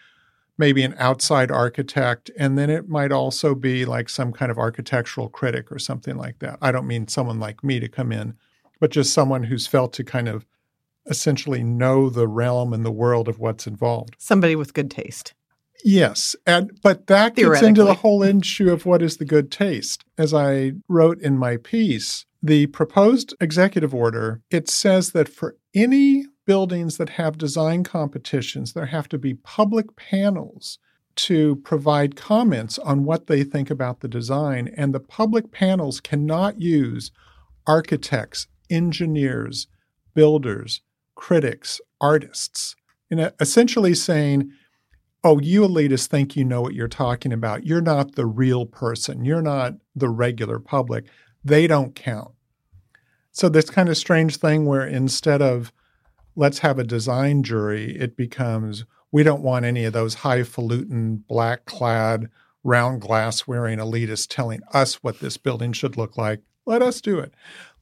maybe 0.61 0.83
an 0.83 0.93
outside 0.99 1.49
architect, 1.49 2.29
and 2.37 2.55
then 2.55 2.69
it 2.69 2.87
might 2.87 3.11
also 3.11 3.55
be 3.55 3.83
like 3.83 4.07
some 4.07 4.31
kind 4.31 4.51
of 4.51 4.59
architectural 4.59 5.27
critic 5.27 5.71
or 5.71 5.79
something 5.79 6.15
like 6.15 6.37
that. 6.37 6.59
I 6.61 6.71
don't 6.71 6.85
mean 6.85 7.07
someone 7.07 7.39
like 7.39 7.63
me 7.63 7.79
to 7.79 7.89
come 7.89 8.11
in, 8.11 8.35
but 8.79 8.91
just 8.91 9.11
someone 9.11 9.45
who's 9.45 9.65
felt 9.65 9.91
to 9.93 10.03
kind 10.03 10.27
of 10.27 10.45
essentially 11.07 11.63
know 11.63 12.11
the 12.11 12.27
realm 12.27 12.73
and 12.73 12.85
the 12.85 12.91
world 12.91 13.27
of 13.27 13.39
what's 13.39 13.65
involved. 13.65 14.15
Somebody 14.19 14.55
with 14.55 14.75
good 14.75 14.91
taste. 14.91 15.33
Yes, 15.83 16.35
and 16.45 16.79
but 16.83 17.07
that 17.07 17.35
gets 17.35 17.63
into 17.63 17.83
the 17.83 17.95
whole 17.95 18.21
issue 18.21 18.71
of 18.71 18.85
what 18.85 19.01
is 19.01 19.17
the 19.17 19.25
good 19.25 19.51
taste. 19.51 20.05
As 20.15 20.31
I 20.31 20.73
wrote 20.87 21.19
in 21.21 21.39
my 21.39 21.57
piece, 21.57 22.27
the 22.43 22.67
proposed 22.67 23.33
executive 23.41 23.95
order, 23.95 24.41
it 24.51 24.69
says 24.69 25.13
that 25.13 25.27
for 25.27 25.57
any 25.73 26.27
buildings 26.45 26.97
that 26.97 27.09
have 27.09 27.37
design 27.37 27.83
competitions, 27.83 28.73
there 28.73 28.87
have 28.87 29.07
to 29.09 29.17
be 29.17 29.33
public 29.33 29.95
panels 29.95 30.79
to 31.15 31.57
provide 31.57 32.15
comments 32.15 32.79
on 32.79 33.03
what 33.03 33.27
they 33.27 33.43
think 33.43 33.69
about 33.69 33.99
the 33.99 34.07
design. 34.07 34.73
And 34.77 34.93
the 34.93 34.99
public 34.99 35.51
panels 35.51 35.99
cannot 35.99 36.61
use 36.61 37.11
architects, 37.67 38.47
engineers, 38.69 39.67
builders, 40.13 40.81
critics, 41.15 41.81
artists, 41.99 42.75
in 43.09 43.31
essentially 43.39 43.93
saying, 43.93 44.51
oh, 45.23 45.39
you 45.39 45.61
elitists 45.61 46.07
think 46.07 46.35
you 46.35 46.43
know 46.43 46.61
what 46.61 46.73
you're 46.73 46.87
talking 46.87 47.31
about. 47.31 47.65
You're 47.65 47.81
not 47.81 48.15
the 48.15 48.25
real 48.25 48.65
person. 48.65 49.23
You're 49.25 49.41
not 49.41 49.73
the 49.95 50.09
regular 50.09 50.59
public. 50.59 51.05
They 51.43 51.67
don't 51.67 51.93
count. 51.93 52.31
So, 53.31 53.47
this 53.47 53.69
kind 53.69 53.89
of 53.89 53.97
strange 53.97 54.37
thing 54.37 54.65
where 54.65 54.85
instead 54.85 55.41
of 55.41 55.71
let's 56.35 56.59
have 56.59 56.79
a 56.79 56.83
design 56.83 57.43
jury, 57.43 57.95
it 57.97 58.15
becomes 58.15 58.85
we 59.11 59.23
don't 59.23 59.41
want 59.41 59.65
any 59.65 59.83
of 59.83 59.93
those 59.93 60.15
highfalutin, 60.15 61.17
black 61.27 61.65
clad, 61.65 62.29
round 62.63 63.01
glass 63.01 63.45
wearing 63.45 63.79
elitists 63.79 64.27
telling 64.29 64.61
us 64.73 64.95
what 65.03 65.19
this 65.19 65.37
building 65.37 65.73
should 65.73 65.97
look 65.97 66.17
like. 66.17 66.41
Let 66.65 66.81
us 66.81 67.01
do 67.01 67.19
it. 67.19 67.33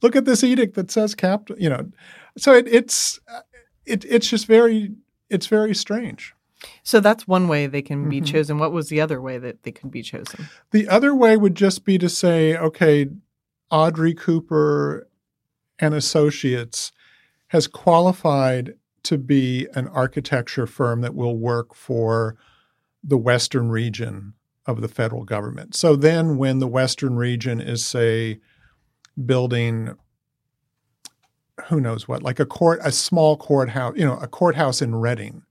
Look 0.02 0.16
at 0.16 0.24
this 0.24 0.42
edict 0.42 0.74
that 0.74 0.90
says 0.90 1.14
cap, 1.14 1.48
you 1.58 1.68
know. 1.68 1.88
So 2.36 2.54
it, 2.54 2.66
it's 2.66 3.20
it, 3.84 4.04
it's 4.06 4.28
just 4.28 4.46
very 4.46 4.92
it's 5.28 5.46
very 5.46 5.74
strange. 5.74 6.34
So 6.82 7.00
that's 7.00 7.26
one 7.26 7.48
way 7.48 7.66
they 7.66 7.82
can 7.82 8.08
be 8.08 8.16
mm-hmm. 8.16 8.24
chosen. 8.24 8.58
What 8.58 8.72
was 8.72 8.88
the 8.88 9.00
other 9.00 9.20
way 9.20 9.38
that 9.38 9.62
they 9.62 9.72
could 9.72 9.90
be 9.90 10.02
chosen? 10.02 10.46
The 10.72 10.88
other 10.88 11.14
way 11.14 11.36
would 11.36 11.54
just 11.54 11.84
be 11.84 11.96
to 11.98 12.08
say, 12.08 12.54
okay, 12.56 13.06
Audrey 13.70 14.12
Cooper 14.12 15.08
and 15.78 15.94
Associates 15.94 16.92
has 17.50 17.66
qualified 17.66 18.74
to 19.02 19.18
be 19.18 19.66
an 19.74 19.88
architecture 19.88 20.66
firm 20.66 21.00
that 21.00 21.14
will 21.14 21.36
work 21.36 21.74
for 21.74 22.36
the 23.02 23.16
Western 23.16 23.70
region 23.70 24.34
of 24.66 24.80
the 24.80 24.88
federal 24.88 25.24
government. 25.24 25.74
So 25.74 25.96
then, 25.96 26.36
when 26.36 26.60
the 26.60 26.68
Western 26.68 27.16
region 27.16 27.60
is, 27.60 27.84
say, 27.84 28.38
building 29.24 29.96
who 31.66 31.80
knows 31.80 32.06
what, 32.06 32.22
like 32.22 32.38
a 32.38 32.46
court, 32.46 32.80
a 32.84 32.92
small 32.92 33.36
courthouse, 33.36 33.94
you 33.96 34.04
know, 34.04 34.16
a 34.18 34.28
courthouse 34.28 34.80
in 34.80 34.94
Redding, 34.94 35.42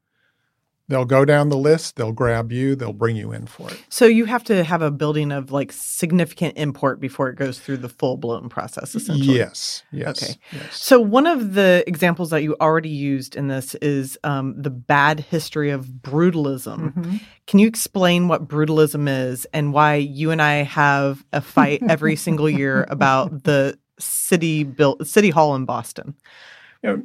They'll 0.90 1.06
go 1.06 1.24
down 1.24 1.50
the 1.50 1.58
list, 1.58 1.98
they'll 1.98 2.12
grab 2.12 2.52
you, 2.52 2.76
they'll 2.76 2.94
bring 2.94 3.16
you 3.16 3.32
in 3.32 3.46
for 3.46 3.70
it. 3.70 3.80
So 3.90 4.06
you 4.06 4.26
have 4.26 4.44
to 4.46 4.64
have 4.64 4.82
a 4.82 4.90
building 4.90 5.32
of 5.32 5.52
like 5.52 5.72
significant 5.72 6.58
import 6.58 7.00
before 7.00 7.30
it 7.30 7.36
goes 7.36 7.60
through 7.60 7.78
the 7.78 7.90
full 7.90 8.18
blown 8.18 8.50
process, 8.50 8.96
essentially. 8.96 9.38
Yes. 9.38 9.84
Yes. 9.92 10.24
Okay. 10.24 10.40
Yes. 10.52 10.82
So 10.82 11.00
one 11.00 11.28
of 11.28 11.54
the 11.54 11.84
examples 11.86 12.32
that 12.32 12.42
you 12.42 12.56
already 12.60 12.90
used 12.90 13.36
in 13.36 13.50
this 13.50 13.76
is 13.76 14.18
um, 14.24 14.60
the 14.60 14.72
bad 14.72 15.20
history 15.20 15.70
of 15.70 15.86
brutalism. 15.86 16.94
Mm-hmm. 16.94 17.18
Can 17.46 17.60
you 17.60 17.68
explain 17.68 18.28
what 18.28 18.48
brutalism 18.48 19.08
is 19.08 19.46
and 19.54 19.72
why 19.72 19.94
you 19.96 20.32
and 20.32 20.42
I 20.42 20.64
have 20.64 21.24
a 21.32 21.42
fight 21.42 21.84
every 21.88 22.16
single 22.16 22.50
year 22.50 22.88
about 22.90 23.44
the 23.44 23.78
city 24.00 24.64
built 24.64 25.06
city 25.06 25.30
hall 25.30 25.56
in 25.56 25.66
Boston? 25.66 26.16
You 26.82 26.90
know, 26.90 27.04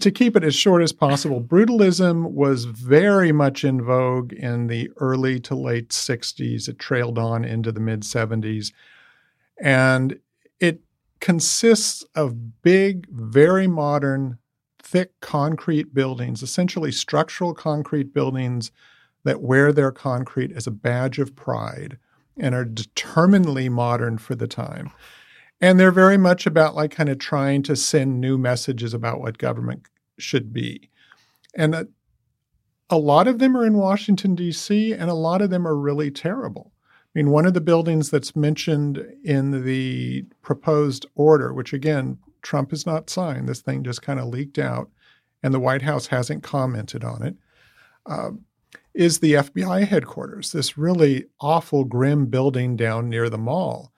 to 0.00 0.10
keep 0.10 0.36
it 0.36 0.44
as 0.44 0.54
short 0.54 0.82
as 0.82 0.92
possible, 0.92 1.40
brutalism 1.40 2.30
was 2.30 2.64
very 2.64 3.32
much 3.32 3.64
in 3.64 3.82
vogue 3.82 4.32
in 4.32 4.66
the 4.66 4.90
early 4.96 5.40
to 5.40 5.54
late 5.54 5.90
60s. 5.90 6.68
It 6.68 6.78
trailed 6.78 7.18
on 7.18 7.44
into 7.44 7.72
the 7.72 7.80
mid 7.80 8.02
70s. 8.02 8.72
And 9.60 10.20
it 10.60 10.80
consists 11.20 12.04
of 12.14 12.62
big, 12.62 13.08
very 13.10 13.66
modern, 13.66 14.38
thick 14.82 15.12
concrete 15.20 15.92
buildings, 15.94 16.42
essentially 16.42 16.92
structural 16.92 17.54
concrete 17.54 18.14
buildings 18.14 18.70
that 19.24 19.42
wear 19.42 19.72
their 19.72 19.92
concrete 19.92 20.52
as 20.52 20.66
a 20.66 20.72
badge 20.72 21.18
of 21.18 21.36
pride 21.36 21.98
and 22.36 22.54
are 22.54 22.64
determinedly 22.64 23.68
modern 23.68 24.16
for 24.16 24.34
the 24.34 24.46
time. 24.46 24.90
And 25.60 25.78
they're 25.78 25.90
very 25.90 26.16
much 26.16 26.46
about 26.46 26.76
like 26.76 26.92
kind 26.92 27.08
of 27.08 27.18
trying 27.18 27.62
to 27.64 27.76
send 27.76 28.20
new 28.20 28.38
messages 28.38 28.94
about 28.94 29.20
what 29.20 29.38
government 29.38 29.86
should 30.18 30.52
be. 30.52 30.90
And 31.54 31.74
a, 31.74 31.88
a 32.90 32.98
lot 32.98 33.26
of 33.26 33.38
them 33.38 33.56
are 33.56 33.66
in 33.66 33.76
Washington, 33.76 34.34
D.C., 34.34 34.92
and 34.92 35.10
a 35.10 35.14
lot 35.14 35.42
of 35.42 35.50
them 35.50 35.66
are 35.66 35.76
really 35.76 36.10
terrible. 36.10 36.72
I 36.78 37.10
mean, 37.14 37.30
one 37.30 37.46
of 37.46 37.54
the 37.54 37.60
buildings 37.60 38.10
that's 38.10 38.36
mentioned 38.36 39.04
in 39.24 39.64
the 39.64 40.24
proposed 40.42 41.06
order, 41.14 41.52
which 41.52 41.72
again, 41.72 42.18
Trump 42.42 42.70
has 42.70 42.86
not 42.86 43.10
signed, 43.10 43.48
this 43.48 43.60
thing 43.60 43.82
just 43.82 44.02
kind 44.02 44.20
of 44.20 44.28
leaked 44.28 44.58
out, 44.58 44.90
and 45.42 45.52
the 45.52 45.60
White 45.60 45.82
House 45.82 46.06
hasn't 46.06 46.42
commented 46.42 47.02
on 47.02 47.22
it, 47.22 47.36
uh, 48.06 48.30
is 48.94 49.18
the 49.18 49.34
FBI 49.34 49.86
headquarters, 49.86 50.52
this 50.52 50.78
really 50.78 51.24
awful, 51.40 51.84
grim 51.84 52.26
building 52.26 52.76
down 52.76 53.08
near 53.08 53.28
the 53.28 53.38
mall 53.38 53.92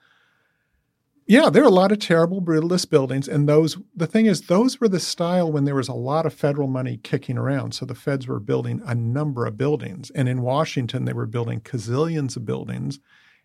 yeah, 1.31 1.49
there 1.49 1.63
are 1.63 1.67
a 1.67 1.69
lot 1.69 1.93
of 1.93 1.99
terrible 1.99 2.41
brutalist 2.41 2.89
buildings, 2.89 3.25
and 3.29 3.47
those. 3.47 3.77
The 3.95 4.05
thing 4.05 4.25
is, 4.25 4.41
those 4.41 4.81
were 4.81 4.89
the 4.89 4.99
style 4.99 5.49
when 5.49 5.63
there 5.63 5.75
was 5.75 5.87
a 5.87 5.93
lot 5.93 6.25
of 6.25 6.33
federal 6.33 6.67
money 6.67 6.97
kicking 6.97 7.37
around. 7.37 7.73
So 7.73 7.85
the 7.85 7.95
feds 7.95 8.27
were 8.27 8.41
building 8.41 8.81
a 8.85 8.93
number 8.93 9.45
of 9.45 9.57
buildings, 9.57 10.11
and 10.11 10.27
in 10.27 10.41
Washington 10.41 11.05
they 11.05 11.13
were 11.13 11.25
building 11.25 11.61
gazillions 11.61 12.35
of 12.35 12.43
buildings, 12.43 12.99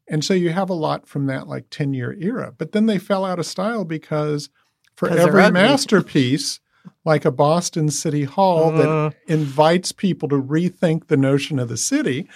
and 0.08 0.24
so 0.24 0.34
you 0.34 0.50
have 0.50 0.68
a 0.68 0.74
lot 0.74 1.06
from 1.06 1.26
that 1.26 1.46
like 1.46 1.66
ten 1.70 1.94
year 1.94 2.16
era. 2.18 2.52
But 2.58 2.72
then 2.72 2.86
they 2.86 2.98
fell 2.98 3.24
out 3.24 3.38
of 3.38 3.46
style 3.46 3.84
because 3.84 4.48
for 4.96 5.08
every 5.08 5.48
masterpiece, 5.52 6.58
like 7.04 7.24
a 7.24 7.30
Boston 7.30 7.88
City 7.90 8.24
Hall 8.24 8.74
uh. 8.74 8.78
that 8.78 9.14
invites 9.28 9.92
people 9.92 10.28
to 10.30 10.42
rethink 10.42 11.06
the 11.06 11.16
notion 11.16 11.60
of 11.60 11.68
the 11.68 11.76
city. 11.76 12.28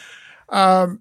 Um, 0.48 1.00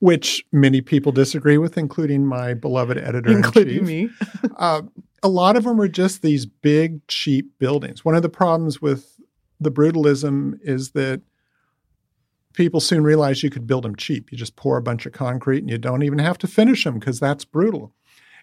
which 0.00 0.44
many 0.52 0.80
people 0.80 1.12
disagree 1.12 1.58
with, 1.58 1.76
including 1.76 2.24
my 2.26 2.54
beloved 2.54 2.98
editor 2.98 3.30
including 3.30 3.84
me. 3.84 4.10
uh, 4.56 4.82
a 5.22 5.28
lot 5.28 5.56
of 5.56 5.64
them 5.64 5.80
are 5.80 5.88
just 5.88 6.22
these 6.22 6.46
big, 6.46 7.06
cheap 7.08 7.58
buildings. 7.58 8.04
One 8.04 8.14
of 8.14 8.22
the 8.22 8.28
problems 8.28 8.80
with 8.80 9.18
the 9.60 9.70
brutalism 9.70 10.58
is 10.62 10.92
that 10.92 11.22
people 12.52 12.80
soon 12.80 13.02
realize 13.02 13.42
you 13.42 13.50
could 13.50 13.66
build 13.66 13.84
them 13.84 13.96
cheap. 13.96 14.30
You 14.30 14.38
just 14.38 14.56
pour 14.56 14.76
a 14.76 14.82
bunch 14.82 15.06
of 15.06 15.12
concrete 15.12 15.60
and 15.60 15.70
you 15.70 15.78
don't 15.78 16.02
even 16.02 16.18
have 16.18 16.38
to 16.38 16.46
finish 16.46 16.84
them 16.84 16.98
because 16.98 17.18
that's 17.20 17.44
brutal. 17.44 17.92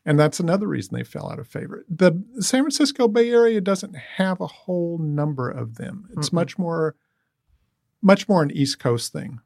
And 0.05 0.19
that's 0.19 0.39
another 0.39 0.67
reason 0.67 0.95
they 0.95 1.03
fell 1.03 1.31
out 1.31 1.39
of 1.39 1.47
favor. 1.47 1.83
The 1.89 2.23
San 2.39 2.61
Francisco 2.61 3.07
Bay 3.07 3.31
Area 3.31 3.59
doesn't 3.59 3.95
have 3.95 4.39
a 4.39 4.47
whole 4.47 4.99
number 4.99 5.49
of 5.49 5.75
them. 5.75 6.09
It's 6.15 6.29
mm 6.29 6.33
much 6.33 6.57
more 6.57 6.95
much 8.01 8.29
more 8.29 8.43
an 8.43 8.51
East 8.51 8.77
Coast 8.77 9.11
thing. 9.11 9.39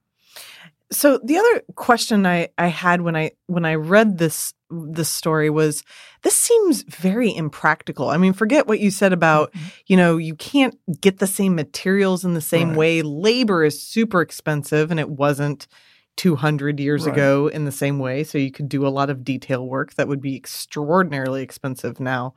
So 0.91 1.19
the 1.23 1.37
other 1.37 1.61
question 1.75 2.25
I, 2.25 2.49
I 2.57 2.67
had 2.67 3.01
when 3.01 3.15
I 3.15 3.31
when 3.47 3.65
I 3.65 3.75
read 3.75 4.17
this 4.17 4.53
this 4.71 5.09
story 5.09 5.49
was 5.49 5.83
this 6.23 6.35
seems 6.35 6.83
very 6.83 7.35
impractical. 7.35 8.09
I 8.09 8.17
mean, 8.17 8.33
forget 8.33 8.67
what 8.67 8.79
you 8.79 8.91
said 8.91 9.13
about, 9.13 9.51
mm-hmm. 9.51 9.67
you 9.87 9.97
know, 9.97 10.17
you 10.17 10.35
can't 10.35 10.77
get 11.01 11.19
the 11.19 11.27
same 11.27 11.55
materials 11.55 12.23
in 12.23 12.33
the 12.33 12.41
same 12.41 12.69
right. 12.69 12.77
way. 12.77 13.01
Labor 13.01 13.63
is 13.63 13.81
super 13.81 14.21
expensive 14.21 14.91
and 14.91 14.99
it 14.99 15.09
wasn't 15.09 15.67
200 16.17 16.79
years 16.79 17.05
right. 17.05 17.13
ago 17.13 17.47
in 17.47 17.65
the 17.65 17.71
same 17.71 17.97
way. 17.97 18.23
So 18.23 18.37
you 18.37 18.51
could 18.51 18.69
do 18.69 18.85
a 18.85 18.89
lot 18.89 19.09
of 19.09 19.23
detail 19.23 19.67
work 19.67 19.93
that 19.95 20.07
would 20.07 20.21
be 20.21 20.35
extraordinarily 20.35 21.41
expensive 21.41 21.99
now. 21.99 22.33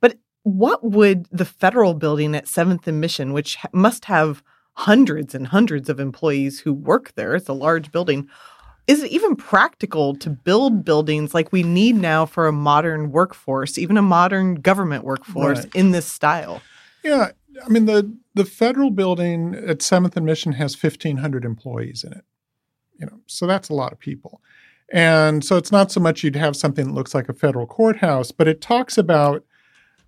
But 0.00 0.18
what 0.42 0.82
would 0.82 1.26
the 1.30 1.44
federal 1.44 1.94
building 1.94 2.34
at 2.34 2.46
7th 2.46 2.86
and 2.86 3.00
Mission, 3.00 3.32
which 3.32 3.58
must 3.72 4.06
have 4.06 4.42
hundreds 4.76 5.34
and 5.34 5.46
hundreds 5.48 5.88
of 5.88 5.98
employees 5.98 6.60
who 6.60 6.72
work 6.72 7.12
there. 7.14 7.34
It's 7.34 7.48
a 7.48 7.54
large 7.54 7.90
building. 7.90 8.28
Is 8.86 9.02
it 9.02 9.10
even 9.10 9.34
practical 9.34 10.14
to 10.16 10.30
build 10.30 10.84
buildings 10.84 11.34
like 11.34 11.50
we 11.50 11.62
need 11.62 11.96
now 11.96 12.24
for 12.26 12.46
a 12.46 12.52
modern 12.52 13.10
workforce, 13.10 13.78
even 13.78 13.96
a 13.96 14.02
modern 14.02 14.56
government 14.56 15.02
workforce 15.02 15.64
right. 15.64 15.74
in 15.74 15.90
this 15.90 16.06
style? 16.06 16.62
Yeah, 17.02 17.30
I 17.64 17.68
mean 17.68 17.86
the 17.86 18.14
the 18.34 18.44
federal 18.44 18.90
building 18.90 19.54
at 19.54 19.82
Seventh 19.82 20.16
and 20.16 20.26
Mission 20.26 20.52
has 20.52 20.74
fifteen 20.74 21.16
hundred 21.16 21.44
employees 21.44 22.04
in 22.04 22.12
it. 22.12 22.24
You 22.98 23.06
know, 23.06 23.20
so 23.26 23.46
that's 23.46 23.68
a 23.68 23.74
lot 23.74 23.92
of 23.92 23.98
people. 23.98 24.40
And 24.92 25.44
so 25.44 25.56
it's 25.56 25.72
not 25.72 25.90
so 25.90 26.00
much 26.00 26.22
you'd 26.22 26.36
have 26.36 26.54
something 26.54 26.86
that 26.86 26.94
looks 26.94 27.14
like 27.14 27.28
a 27.28 27.34
federal 27.34 27.66
courthouse, 27.66 28.30
but 28.30 28.46
it 28.46 28.60
talks 28.60 28.96
about 28.96 29.42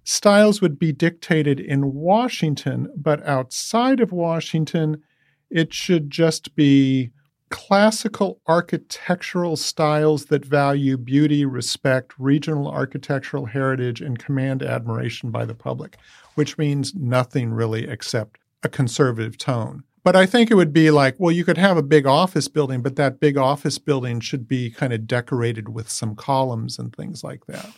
styles 0.08 0.62
would 0.62 0.78
be 0.78 0.90
dictated 0.90 1.60
in 1.60 1.92
Washington, 1.92 2.90
but 2.96 3.24
outside 3.26 4.00
of 4.00 4.10
Washington, 4.10 5.02
it 5.50 5.74
should 5.74 6.10
just 6.10 6.56
be 6.56 7.10
classical 7.50 8.40
architectural 8.46 9.54
styles 9.54 10.24
that 10.26 10.46
value 10.46 10.96
beauty, 10.96 11.44
respect, 11.44 12.14
regional 12.18 12.70
architectural 12.70 13.44
heritage, 13.44 14.00
and 14.00 14.18
command 14.18 14.62
admiration 14.62 15.30
by 15.30 15.44
the 15.44 15.54
public, 15.54 15.98
which 16.36 16.56
means 16.56 16.94
nothing 16.94 17.52
really 17.52 17.86
except 17.86 18.40
a 18.62 18.68
conservative 18.70 19.36
tone. 19.36 19.82
But 20.04 20.16
I 20.16 20.24
think 20.24 20.50
it 20.50 20.54
would 20.54 20.72
be 20.72 20.90
like, 20.90 21.16
well, 21.18 21.32
you 21.32 21.44
could 21.44 21.58
have 21.58 21.76
a 21.76 21.82
big 21.82 22.06
office 22.06 22.48
building, 22.48 22.80
but 22.80 22.96
that 22.96 23.20
big 23.20 23.36
office 23.36 23.76
building 23.76 24.20
should 24.20 24.48
be 24.48 24.70
kind 24.70 24.94
of 24.94 25.06
decorated 25.06 25.68
with 25.68 25.90
some 25.90 26.16
columns 26.16 26.78
and 26.78 26.96
things 26.96 27.22
like 27.22 27.44
that. 27.44 27.70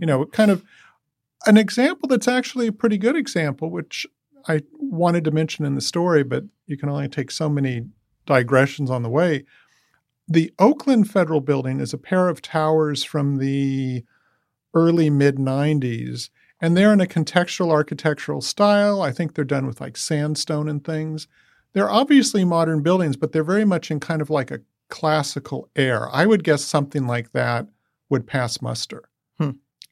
you 0.00 0.06
know, 0.06 0.24
kind 0.26 0.52
of 0.52 0.62
an 1.46 1.56
example 1.56 2.08
that's 2.08 2.28
actually 2.28 2.66
a 2.66 2.72
pretty 2.72 2.98
good 2.98 3.16
example, 3.16 3.70
which 3.70 4.06
I 4.48 4.62
wanted 4.72 5.24
to 5.24 5.30
mention 5.30 5.64
in 5.64 5.74
the 5.74 5.80
story, 5.80 6.22
but 6.22 6.44
you 6.66 6.76
can 6.76 6.88
only 6.88 7.08
take 7.08 7.30
so 7.30 7.48
many 7.48 7.86
digressions 8.26 8.90
on 8.90 9.02
the 9.02 9.08
way. 9.08 9.44
The 10.28 10.52
Oakland 10.58 11.10
Federal 11.10 11.40
Building 11.40 11.80
is 11.80 11.92
a 11.92 11.98
pair 11.98 12.28
of 12.28 12.42
towers 12.42 13.04
from 13.04 13.38
the 13.38 14.04
early 14.74 15.10
mid 15.10 15.36
90s, 15.36 16.30
and 16.60 16.76
they're 16.76 16.92
in 16.92 17.00
a 17.00 17.06
contextual 17.06 17.70
architectural 17.70 18.40
style. 18.40 19.02
I 19.02 19.12
think 19.12 19.34
they're 19.34 19.44
done 19.44 19.66
with 19.66 19.80
like 19.80 19.96
sandstone 19.96 20.68
and 20.68 20.82
things. 20.84 21.28
they're 21.74 21.90
obviously 21.90 22.44
modern 22.44 22.82
buildings, 22.82 23.16
but 23.16 23.32
they're 23.32 23.42
very 23.42 23.64
much 23.64 23.90
in 23.90 23.98
kind 23.98 24.20
of 24.20 24.28
like 24.30 24.50
a 24.50 24.60
classical 24.88 25.68
air. 25.74 26.08
I 26.14 26.26
would 26.26 26.44
guess 26.44 26.62
something 26.64 27.06
like 27.06 27.32
that 27.32 27.66
would 28.10 28.26
pass 28.26 28.60
muster. 28.60 29.08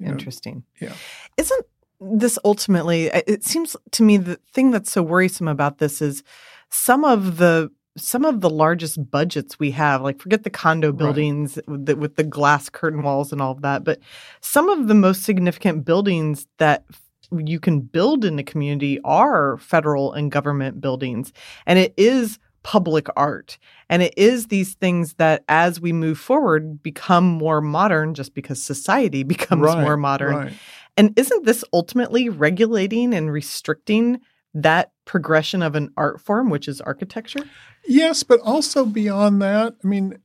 Interesting. 0.08 0.64
Yeah. 0.80 0.92
Isn't 1.36 1.66
this 2.00 2.38
ultimately, 2.44 3.06
it 3.06 3.44
seems 3.44 3.76
to 3.92 4.02
me 4.02 4.16
the 4.16 4.40
thing 4.52 4.70
that's 4.70 4.90
so 4.90 5.02
worrisome 5.02 5.48
about 5.48 5.78
this 5.78 6.00
is 6.00 6.22
some 6.70 7.04
of 7.04 7.36
the 7.36 7.70
some 7.96 8.24
of 8.24 8.40
the 8.40 8.50
largest 8.50 9.10
budgets 9.10 9.58
we 9.58 9.72
have 9.72 10.00
like 10.00 10.20
forget 10.20 10.44
the 10.44 10.50
condo 10.50 10.92
buildings 10.92 11.56
right. 11.56 11.68
with, 11.68 11.86
the, 11.86 11.96
with 11.96 12.16
the 12.16 12.22
glass 12.22 12.68
curtain 12.68 13.02
walls 13.02 13.32
and 13.32 13.42
all 13.42 13.50
of 13.50 13.62
that 13.62 13.82
but 13.82 13.98
some 14.40 14.68
of 14.68 14.86
the 14.86 14.94
most 14.94 15.24
significant 15.24 15.84
buildings 15.84 16.46
that 16.58 16.84
you 17.32 17.58
can 17.58 17.80
build 17.80 18.24
in 18.24 18.38
a 18.38 18.44
community 18.44 19.00
are 19.02 19.58
federal 19.58 20.12
and 20.12 20.30
government 20.30 20.80
buildings 20.80 21.32
and 21.66 21.80
it 21.80 21.92
is 21.96 22.38
public 22.62 23.06
art. 23.16 23.58
And 23.88 24.02
it 24.02 24.14
is 24.16 24.46
these 24.46 24.74
things 24.74 25.14
that, 25.14 25.44
as 25.48 25.80
we 25.80 25.92
move 25.92 26.18
forward, 26.18 26.82
become 26.82 27.24
more 27.24 27.60
modern 27.60 28.14
just 28.14 28.34
because 28.34 28.62
society 28.62 29.22
becomes 29.24 29.62
right, 29.62 29.82
more 29.82 29.96
modern. 29.96 30.36
Right. 30.36 30.52
And 30.96 31.18
isn't 31.18 31.46
this 31.46 31.64
ultimately 31.72 32.28
regulating 32.28 33.14
and 33.14 33.32
restricting 33.32 34.20
that 34.52 34.92
progression 35.04 35.62
of 35.62 35.74
an 35.74 35.90
art 35.96 36.20
form, 36.20 36.50
which 36.50 36.68
is 36.68 36.80
architecture? 36.80 37.44
Yes, 37.86 38.22
but 38.22 38.40
also 38.40 38.84
beyond 38.84 39.40
that, 39.42 39.76
I 39.82 39.86
mean, 39.86 40.18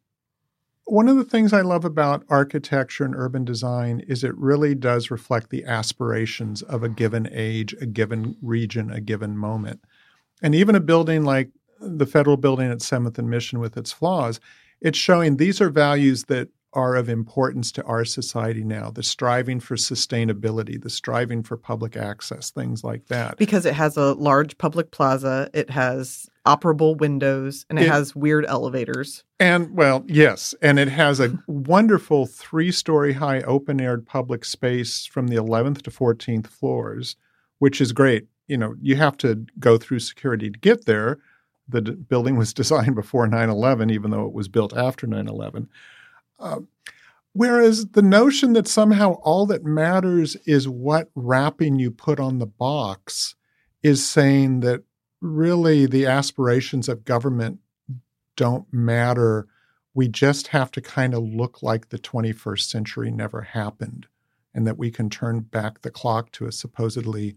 one 0.86 1.08
of 1.08 1.18
the 1.18 1.24
things 1.24 1.52
I 1.52 1.62
love 1.62 1.84
about 1.84 2.26
architecture 2.30 3.06
and 3.06 3.16
urban 3.16 3.44
design 3.44 4.04
is 4.08 4.24
it 4.24 4.38
really 4.38 4.76
does 4.76 5.10
reflect 5.10 5.50
the 5.50 5.66
aspirations 5.66 6.62
of 6.62 6.84
a 6.84 6.90
given 6.90 7.28
age, 7.32 7.74
a 7.82 7.88
given 7.88 8.38
region, 8.42 8.92
a 8.92 9.02
given 9.02 9.36
moment. 9.36 9.82
And 10.44 10.54
even 10.54 10.76
a 10.76 10.80
building 10.80 11.24
like 11.24 11.50
the 11.80 12.06
federal 12.06 12.38
building 12.38 12.72
at 12.72 12.80
7th 12.80 13.18
and 13.18 13.30
Mission 13.30 13.60
with 13.60 13.78
its 13.78 13.92
flaws, 13.92 14.40
it's 14.82 14.98
showing 14.98 15.38
these 15.38 15.62
are 15.62 15.70
values 15.70 16.26
that 16.26 16.50
are 16.76 16.96
of 16.96 17.08
importance 17.08 17.72
to 17.72 17.84
our 17.86 18.04
society 18.04 18.64
now 18.64 18.92
the 18.92 19.02
striving 19.02 19.60
for 19.60 19.76
sustainability, 19.76 20.82
the 20.82 20.90
striving 20.90 21.42
for 21.42 21.56
public 21.56 21.96
access, 21.96 22.52
things 22.52 22.84
like 22.84 23.08
that. 23.08 23.38
Because 23.38 23.66
it 23.66 23.74
has 23.74 23.96
a 23.98 24.14
large 24.14 24.58
public 24.58 24.92
plaza, 24.92 25.50
it 25.54 25.70
has 25.70 26.30
operable 26.46 26.98
windows, 26.98 27.66
and 27.70 27.80
it, 27.80 27.84
it 27.84 27.90
has 27.90 28.16
weird 28.16 28.46
elevators. 28.46 29.24
And, 29.40 29.76
well, 29.76 30.04
yes. 30.08 30.54
And 30.62 30.78
it 30.78 30.90
has 30.90 31.20
a 31.20 31.40
wonderful 31.48 32.28
three 32.28 32.72
story 32.72 33.14
high 33.14 33.40
open 33.42 33.82
aired 33.82 34.06
public 34.06 34.46
space 34.46 35.06
from 35.06 35.30
the 35.30 35.38
11th 35.38 35.82
to 35.84 35.92
14th 35.92 36.48
floors, 36.48 37.16
which 37.60 37.80
is 37.82 37.94
great. 37.94 38.28
You 38.48 38.58
know, 38.58 38.76
you 38.80 38.96
have 38.98 39.18
to 39.18 39.46
go 39.60 39.78
through 39.78 40.00
security 40.00 40.52
to 40.52 40.60
get 40.60 40.86
there 40.86 41.20
the 41.68 41.82
d- 41.82 41.92
building 41.92 42.38
was 42.38 42.54
designed 42.62 42.96
before 42.96 43.28
9 43.28 43.50
11, 43.50 43.90
even 43.90 44.12
though 44.12 44.26
it 44.26 44.34
was 44.34 44.48
built 44.48 44.76
after 44.76 45.08
9 45.08 45.28
11. 45.28 45.70
Uh, 46.40 46.60
whereas 47.34 47.88
the 47.88 48.02
notion 48.02 48.54
that 48.54 48.68
somehow 48.68 49.14
all 49.24 49.46
that 49.46 49.64
matters 49.64 50.36
is 50.46 50.68
what 50.68 51.10
wrapping 51.16 51.80
you 51.80 51.92
put 51.92 52.20
on 52.20 52.40
the 52.40 52.46
box 52.46 53.36
is 53.84 54.06
saying 54.06 54.62
that 54.62 54.84
really 55.22 55.86
the 55.86 56.06
aspirations 56.06 56.90
of 56.90 57.06
government 57.06 57.60
don't 58.36 58.72
matter. 58.72 59.48
We 59.94 60.08
just 60.08 60.48
have 60.48 60.72
to 60.72 60.82
kind 60.82 61.14
of 61.14 61.24
look 61.24 61.64
like 61.64 61.90
the 61.90 62.00
21st 62.00 62.70
century 62.70 63.12
never 63.12 63.42
happened 63.42 64.08
and 64.54 64.66
that 64.66 64.78
we 64.78 64.92
can 64.92 65.10
turn 65.10 65.42
back 65.42 65.82
the 65.82 65.92
clock 65.92 66.32
to 66.32 66.46
a 66.46 66.52
supposedly 66.52 67.36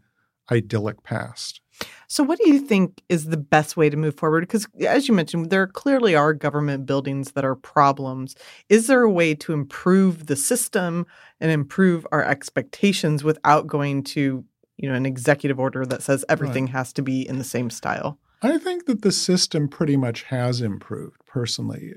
idyllic 0.50 1.02
past. 1.02 1.60
So, 2.06 2.24
what 2.24 2.38
do 2.38 2.48
you 2.48 2.60
think 2.60 3.02
is 3.08 3.26
the 3.26 3.36
best 3.36 3.76
way 3.76 3.90
to 3.90 3.96
move 3.96 4.16
forward? 4.16 4.40
Because, 4.40 4.66
as 4.86 5.08
you 5.08 5.14
mentioned, 5.14 5.50
there 5.50 5.66
clearly 5.66 6.14
are 6.14 6.32
government 6.32 6.86
buildings 6.86 7.32
that 7.32 7.44
are 7.44 7.54
problems. 7.54 8.34
Is 8.68 8.86
there 8.86 9.02
a 9.02 9.10
way 9.10 9.34
to 9.36 9.52
improve 9.52 10.26
the 10.26 10.36
system 10.36 11.06
and 11.40 11.50
improve 11.50 12.06
our 12.10 12.24
expectations 12.24 13.22
without 13.22 13.66
going 13.66 14.02
to, 14.04 14.44
you 14.76 14.88
know, 14.88 14.94
an 14.94 15.06
executive 15.06 15.60
order 15.60 15.84
that 15.84 16.02
says 16.02 16.24
everything 16.28 16.64
right. 16.64 16.72
has 16.72 16.92
to 16.94 17.02
be 17.02 17.28
in 17.28 17.38
the 17.38 17.44
same 17.44 17.68
style? 17.70 18.18
I 18.40 18.56
think 18.58 18.86
that 18.86 19.02
the 19.02 19.12
system 19.12 19.68
pretty 19.68 19.96
much 19.96 20.22
has 20.24 20.60
improved. 20.60 21.24
Personally, 21.26 21.94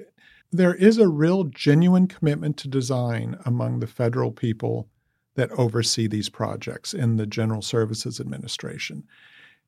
there 0.51 0.73
is 0.73 0.97
a 0.97 1.08
real, 1.08 1.45
genuine 1.45 2.08
commitment 2.08 2.58
to 2.58 2.67
design 2.67 3.38
among 3.45 3.79
the 3.79 3.88
federal 3.88 4.32
people 4.32 4.89
that 5.36 5.51
oversee 5.51 6.08
these 6.08 6.29
projects 6.29 6.93
in 6.93 7.15
the 7.15 7.25
General 7.25 7.62
Services 7.62 8.19
Administration. 8.19 9.03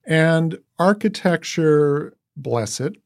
And 0.05 0.57
architecture, 0.79 2.13
bless 2.35 2.79
it, 2.79 2.97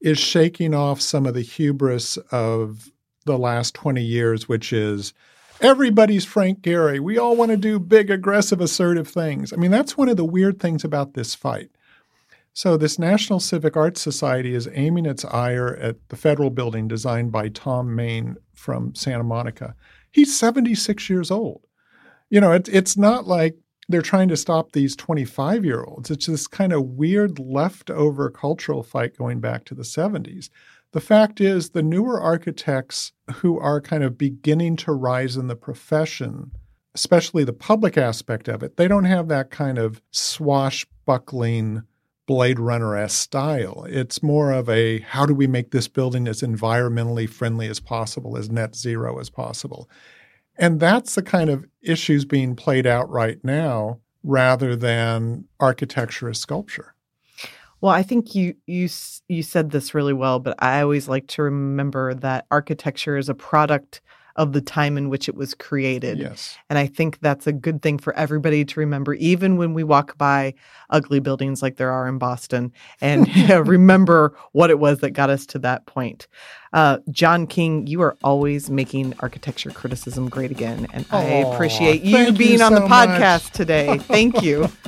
is 0.00 0.18
shaking 0.18 0.74
off 0.74 1.00
some 1.00 1.26
of 1.26 1.34
the 1.34 1.42
hubris 1.42 2.16
of 2.30 2.90
the 3.26 3.38
last 3.38 3.74
20 3.74 4.02
years, 4.02 4.48
which 4.48 4.72
is 4.72 5.12
everybody's 5.60 6.24
Frank 6.24 6.62
Gehry. 6.62 7.00
We 7.00 7.18
all 7.18 7.36
want 7.36 7.50
to 7.50 7.56
do 7.56 7.78
big, 7.78 8.10
aggressive, 8.10 8.60
assertive 8.60 9.08
things. 9.08 9.52
I 9.52 9.56
mean, 9.56 9.70
that's 9.70 9.96
one 9.96 10.08
of 10.08 10.16
the 10.16 10.24
weird 10.24 10.58
things 10.58 10.84
about 10.84 11.14
this 11.14 11.34
fight. 11.34 11.70
So, 12.52 12.76
this 12.76 12.98
National 12.98 13.38
Civic 13.38 13.76
Arts 13.76 14.00
Society 14.00 14.54
is 14.54 14.68
aiming 14.72 15.06
its 15.06 15.24
ire 15.24 15.76
at 15.76 15.96
the 16.08 16.16
federal 16.16 16.50
building 16.50 16.88
designed 16.88 17.30
by 17.30 17.48
Thom 17.48 17.94
Mayne 17.94 18.36
from 18.54 18.94
Santa 18.94 19.22
Monica. 19.22 19.76
He's 20.10 20.36
76 20.36 21.08
years 21.08 21.30
old. 21.30 21.64
You 22.28 22.40
know, 22.40 22.52
it, 22.52 22.68
it's 22.68 22.96
not 22.96 23.26
like 23.26 23.56
they're 23.90 24.02
trying 24.02 24.28
to 24.28 24.36
stop 24.36 24.72
these 24.72 24.96
25 24.96 25.64
year 25.64 25.82
olds. 25.82 26.10
It's 26.10 26.26
this 26.26 26.46
kind 26.46 26.72
of 26.72 26.84
weird 26.84 27.38
leftover 27.38 28.30
cultural 28.30 28.82
fight 28.82 29.16
going 29.16 29.40
back 29.40 29.64
to 29.66 29.74
the 29.74 29.82
70s. 29.82 30.48
The 30.92 31.00
fact 31.00 31.40
is, 31.40 31.70
the 31.70 31.82
newer 31.82 32.20
architects 32.20 33.12
who 33.36 33.58
are 33.58 33.80
kind 33.80 34.02
of 34.02 34.18
beginning 34.18 34.76
to 34.76 34.92
rise 34.92 35.36
in 35.36 35.46
the 35.46 35.56
profession, 35.56 36.50
especially 36.94 37.44
the 37.44 37.52
public 37.52 37.96
aspect 37.96 38.48
of 38.48 38.62
it, 38.62 38.76
they 38.76 38.88
don't 38.88 39.04
have 39.04 39.28
that 39.28 39.50
kind 39.50 39.78
of 39.78 40.02
swashbuckling 40.10 41.82
Blade 42.26 42.60
Runner 42.60 42.96
esque 42.96 43.20
style. 43.20 43.84
It's 43.88 44.22
more 44.22 44.52
of 44.52 44.68
a 44.68 45.00
how 45.00 45.26
do 45.26 45.34
we 45.34 45.48
make 45.48 45.72
this 45.72 45.88
building 45.88 46.28
as 46.28 46.42
environmentally 46.42 47.28
friendly 47.28 47.66
as 47.66 47.80
possible, 47.80 48.36
as 48.36 48.50
net 48.50 48.76
zero 48.76 49.18
as 49.18 49.30
possible. 49.30 49.88
And 50.58 50.80
that's 50.80 51.14
the 51.14 51.22
kind 51.22 51.50
of 51.50 51.64
issues 51.82 52.24
being 52.24 52.54
played 52.54 52.86
out 52.86 53.08
right 53.08 53.42
now 53.42 54.00
rather 54.22 54.76
than 54.76 55.44
architecture 55.58 56.28
as 56.28 56.38
sculpture. 56.38 56.94
Well, 57.80 57.92
I 57.92 58.02
think 58.02 58.34
you 58.34 58.54
you 58.66 58.88
you 59.28 59.42
said 59.42 59.70
this 59.70 59.94
really 59.94 60.12
well, 60.12 60.38
but 60.38 60.62
I 60.62 60.82
always 60.82 61.08
like 61.08 61.26
to 61.28 61.42
remember 61.42 62.12
that 62.14 62.46
architecture 62.50 63.16
is 63.16 63.30
a 63.30 63.34
product 63.34 64.02
of 64.36 64.52
the 64.52 64.60
time 64.60 64.96
in 64.96 65.08
which 65.08 65.28
it 65.28 65.34
was 65.34 65.54
created. 65.54 66.18
Yes. 66.18 66.56
And 66.68 66.78
I 66.78 66.86
think 66.86 67.20
that's 67.20 67.46
a 67.46 67.52
good 67.52 67.82
thing 67.82 67.98
for 67.98 68.14
everybody 68.14 68.64
to 68.64 68.80
remember, 68.80 69.14
even 69.14 69.56
when 69.56 69.74
we 69.74 69.84
walk 69.84 70.16
by 70.18 70.54
ugly 70.90 71.20
buildings 71.20 71.62
like 71.62 71.76
there 71.76 71.90
are 71.90 72.08
in 72.08 72.18
Boston, 72.18 72.72
and 73.00 73.28
remember 73.66 74.34
what 74.52 74.70
it 74.70 74.78
was 74.78 75.00
that 75.00 75.10
got 75.10 75.30
us 75.30 75.46
to 75.46 75.58
that 75.60 75.86
point. 75.86 76.26
Uh, 76.72 76.98
John 77.10 77.46
King, 77.46 77.86
you 77.86 78.00
are 78.02 78.16
always 78.22 78.70
making 78.70 79.14
architecture 79.20 79.70
criticism 79.70 80.28
great 80.28 80.50
again. 80.50 80.86
And 80.92 81.04
I 81.10 81.22
appreciate 81.22 82.02
you 82.02 82.32
being 82.32 82.58
you 82.58 82.64
on 82.64 82.74
the 82.74 82.80
podcast 82.80 83.46
much. 83.46 83.52
today. 83.52 83.98
Thank 83.98 84.42
you. 84.42 84.68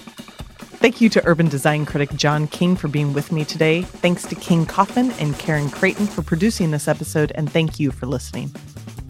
Thank 0.82 1.00
you 1.00 1.08
to 1.10 1.24
urban 1.24 1.48
design 1.48 1.86
critic 1.86 2.12
John 2.16 2.48
King 2.48 2.74
for 2.74 2.88
being 2.88 3.12
with 3.12 3.30
me 3.30 3.44
today. 3.44 3.82
Thanks 3.82 4.24
to 4.24 4.34
King 4.34 4.66
Kaufman 4.66 5.12
and 5.12 5.38
Karen 5.38 5.70
Creighton 5.70 6.08
for 6.08 6.22
producing 6.22 6.72
this 6.72 6.88
episode, 6.88 7.30
and 7.36 7.48
thank 7.48 7.78
you 7.78 7.92
for 7.92 8.06
listening. 8.06 8.50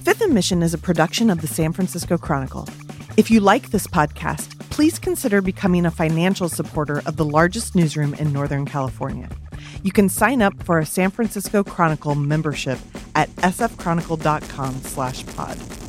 Fifth 0.03 0.21
and 0.21 0.35
Mission 0.35 0.63
is 0.65 0.75
a 0.75 0.79
production 0.79 1.31
of 1.31 1.43
the 1.43 1.47
San 1.47 1.73
Francisco 1.73 2.19
Chronicle. 2.19 2.69
If 3.17 3.31
you 3.31 3.39
like 3.39 3.71
this 3.71 3.87
podcast, 3.87 4.59
please 4.69 4.99
consider 4.99 5.41
becoming 5.41 5.87
a 5.87 5.93
financial 5.93 6.49
supporter 6.49 7.03
of 7.07 7.17
the 7.17 7.25
largest 7.25 7.77
newsroom 7.77 8.13
in 8.15 8.33
Northern 8.33 8.67
California. 8.67 9.29
You 9.85 9.93
can 9.93 10.09
sign 10.09 10.43
up 10.43 10.61
for 10.65 10.81
a 10.81 10.87
San 10.87 11.13
Francisco 11.13 11.63
Chronicle 11.63 12.17
membership 12.17 12.81
at 13.15 13.29
sfchronicle.com/pod. 13.37 15.82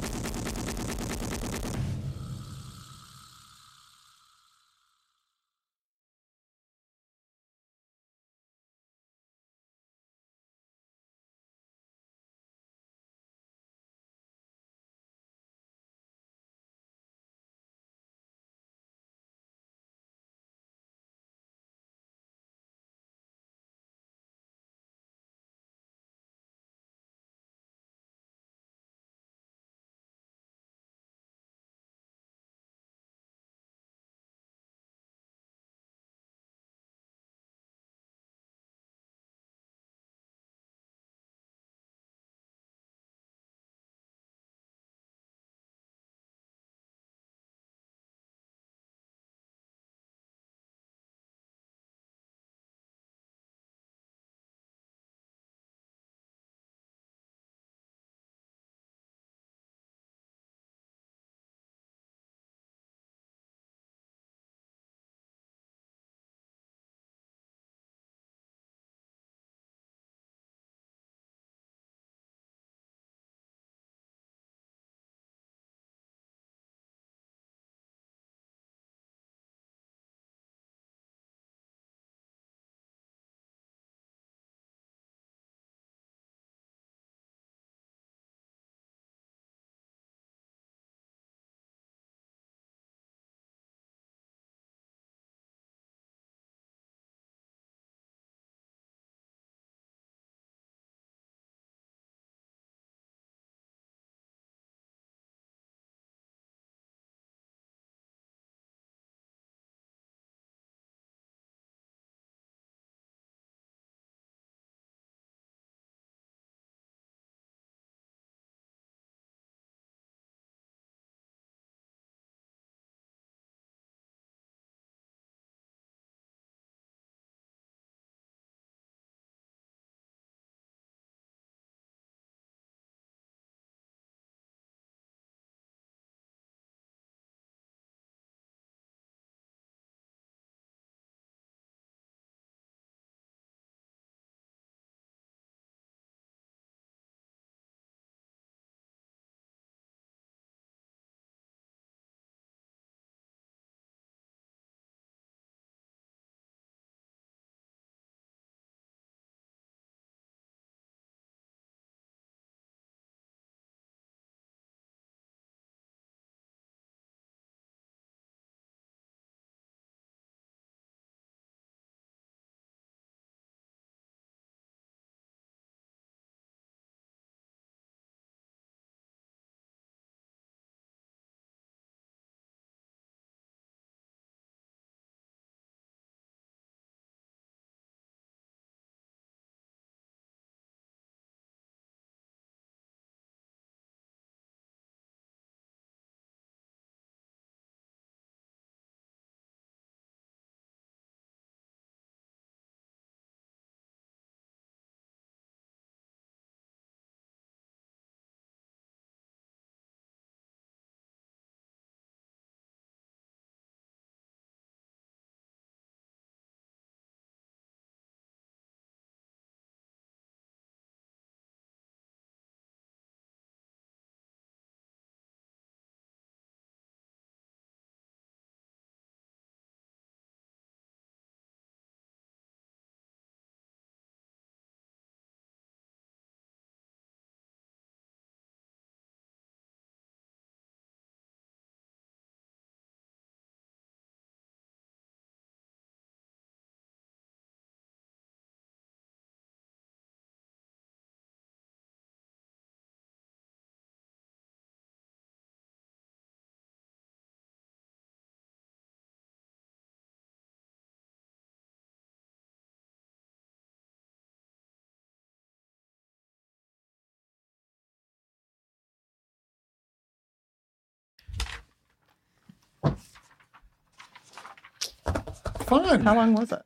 Fun. 275.66 276.02
How 276.02 276.16
long 276.16 276.36
was 276.36 276.52
it? 276.52 276.62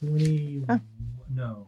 20. 0.00 0.64
Huh. 0.68 0.78
No. 1.34 1.66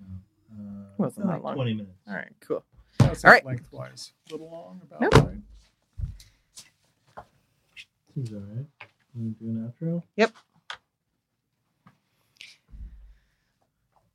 No. 0.00 0.56
Uh, 0.56 0.84
Wasn't 0.98 1.26
that 1.26 1.32
like 1.34 1.42
long. 1.42 1.54
20 1.56 1.74
minutes. 1.74 1.98
All 2.08 2.14
right, 2.14 2.32
cool. 2.40 2.64
That's 2.98 3.24
All 3.24 3.30
right. 3.30 3.44
lengthwise. 3.44 4.12
A 4.28 4.32
little 4.32 4.50
long 4.50 4.80
about 4.82 5.00
Nope. 5.00 5.14
right. 5.14 5.38
Seems 8.14 8.32
all 8.32 8.38
right. 8.40 8.66
Want 9.14 9.38
to 9.38 9.44
do 9.44 9.50
an 9.50 9.72
outro? 9.80 10.02
Yep. 10.16 10.32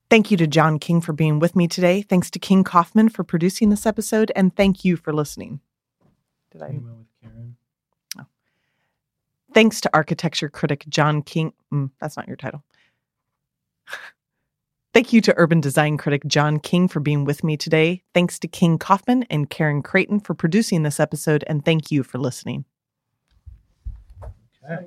Thank 0.10 0.32
you 0.32 0.38
to 0.38 0.48
John 0.48 0.80
King 0.80 1.02
for 1.02 1.14
being 1.14 1.40
with 1.40 1.56
me 1.56 1.68
today. 1.68 2.02
Thanks 2.02 2.32
to 2.32 2.40
King 2.40 2.64
Kaufman 2.64 3.10
for 3.10 3.24
producing 3.24 3.70
this 3.70 3.86
episode, 3.86 4.32
and 4.36 4.56
thank 4.56 4.84
you 4.84 4.98
for 4.98 5.14
listening. 5.14 5.60
Did 6.52 6.64
I? 6.64 6.70
Came 6.72 6.78
out 6.78 6.84
with 6.84 6.90
Karen. 6.90 6.99
Thanks 9.54 9.82
to 9.82 9.90
architecture 9.94 10.50
critic 10.50 10.86
John 10.90 11.22
King. 11.22 11.54
Mm, 11.74 11.92
that's 12.00 12.18
not 12.18 12.28
your 12.28 12.38
title. 12.38 12.64
Thank 14.94 15.14
you 15.14 15.22
to 15.22 15.34
urban 15.38 15.62
design 15.62 15.98
critic 15.98 16.24
John 16.26 16.60
King 16.60 16.88
for 16.88 17.00
being 17.00 17.24
with 17.24 17.44
me 17.44 17.58
today. 17.58 18.04
Thanks 18.14 18.40
to 18.40 18.48
King 18.48 18.80
Kaufman 18.80 19.24
and 19.30 19.50
Karen 19.50 19.84
Creighton 19.84 20.20
for 20.20 20.34
producing 20.34 20.82
this 20.82 21.00
episode, 21.00 21.44
and 21.46 21.64
thank 21.64 21.92
you 21.92 22.02
for 22.02 22.18
listening. 22.18 22.66
Okay. 24.24 24.86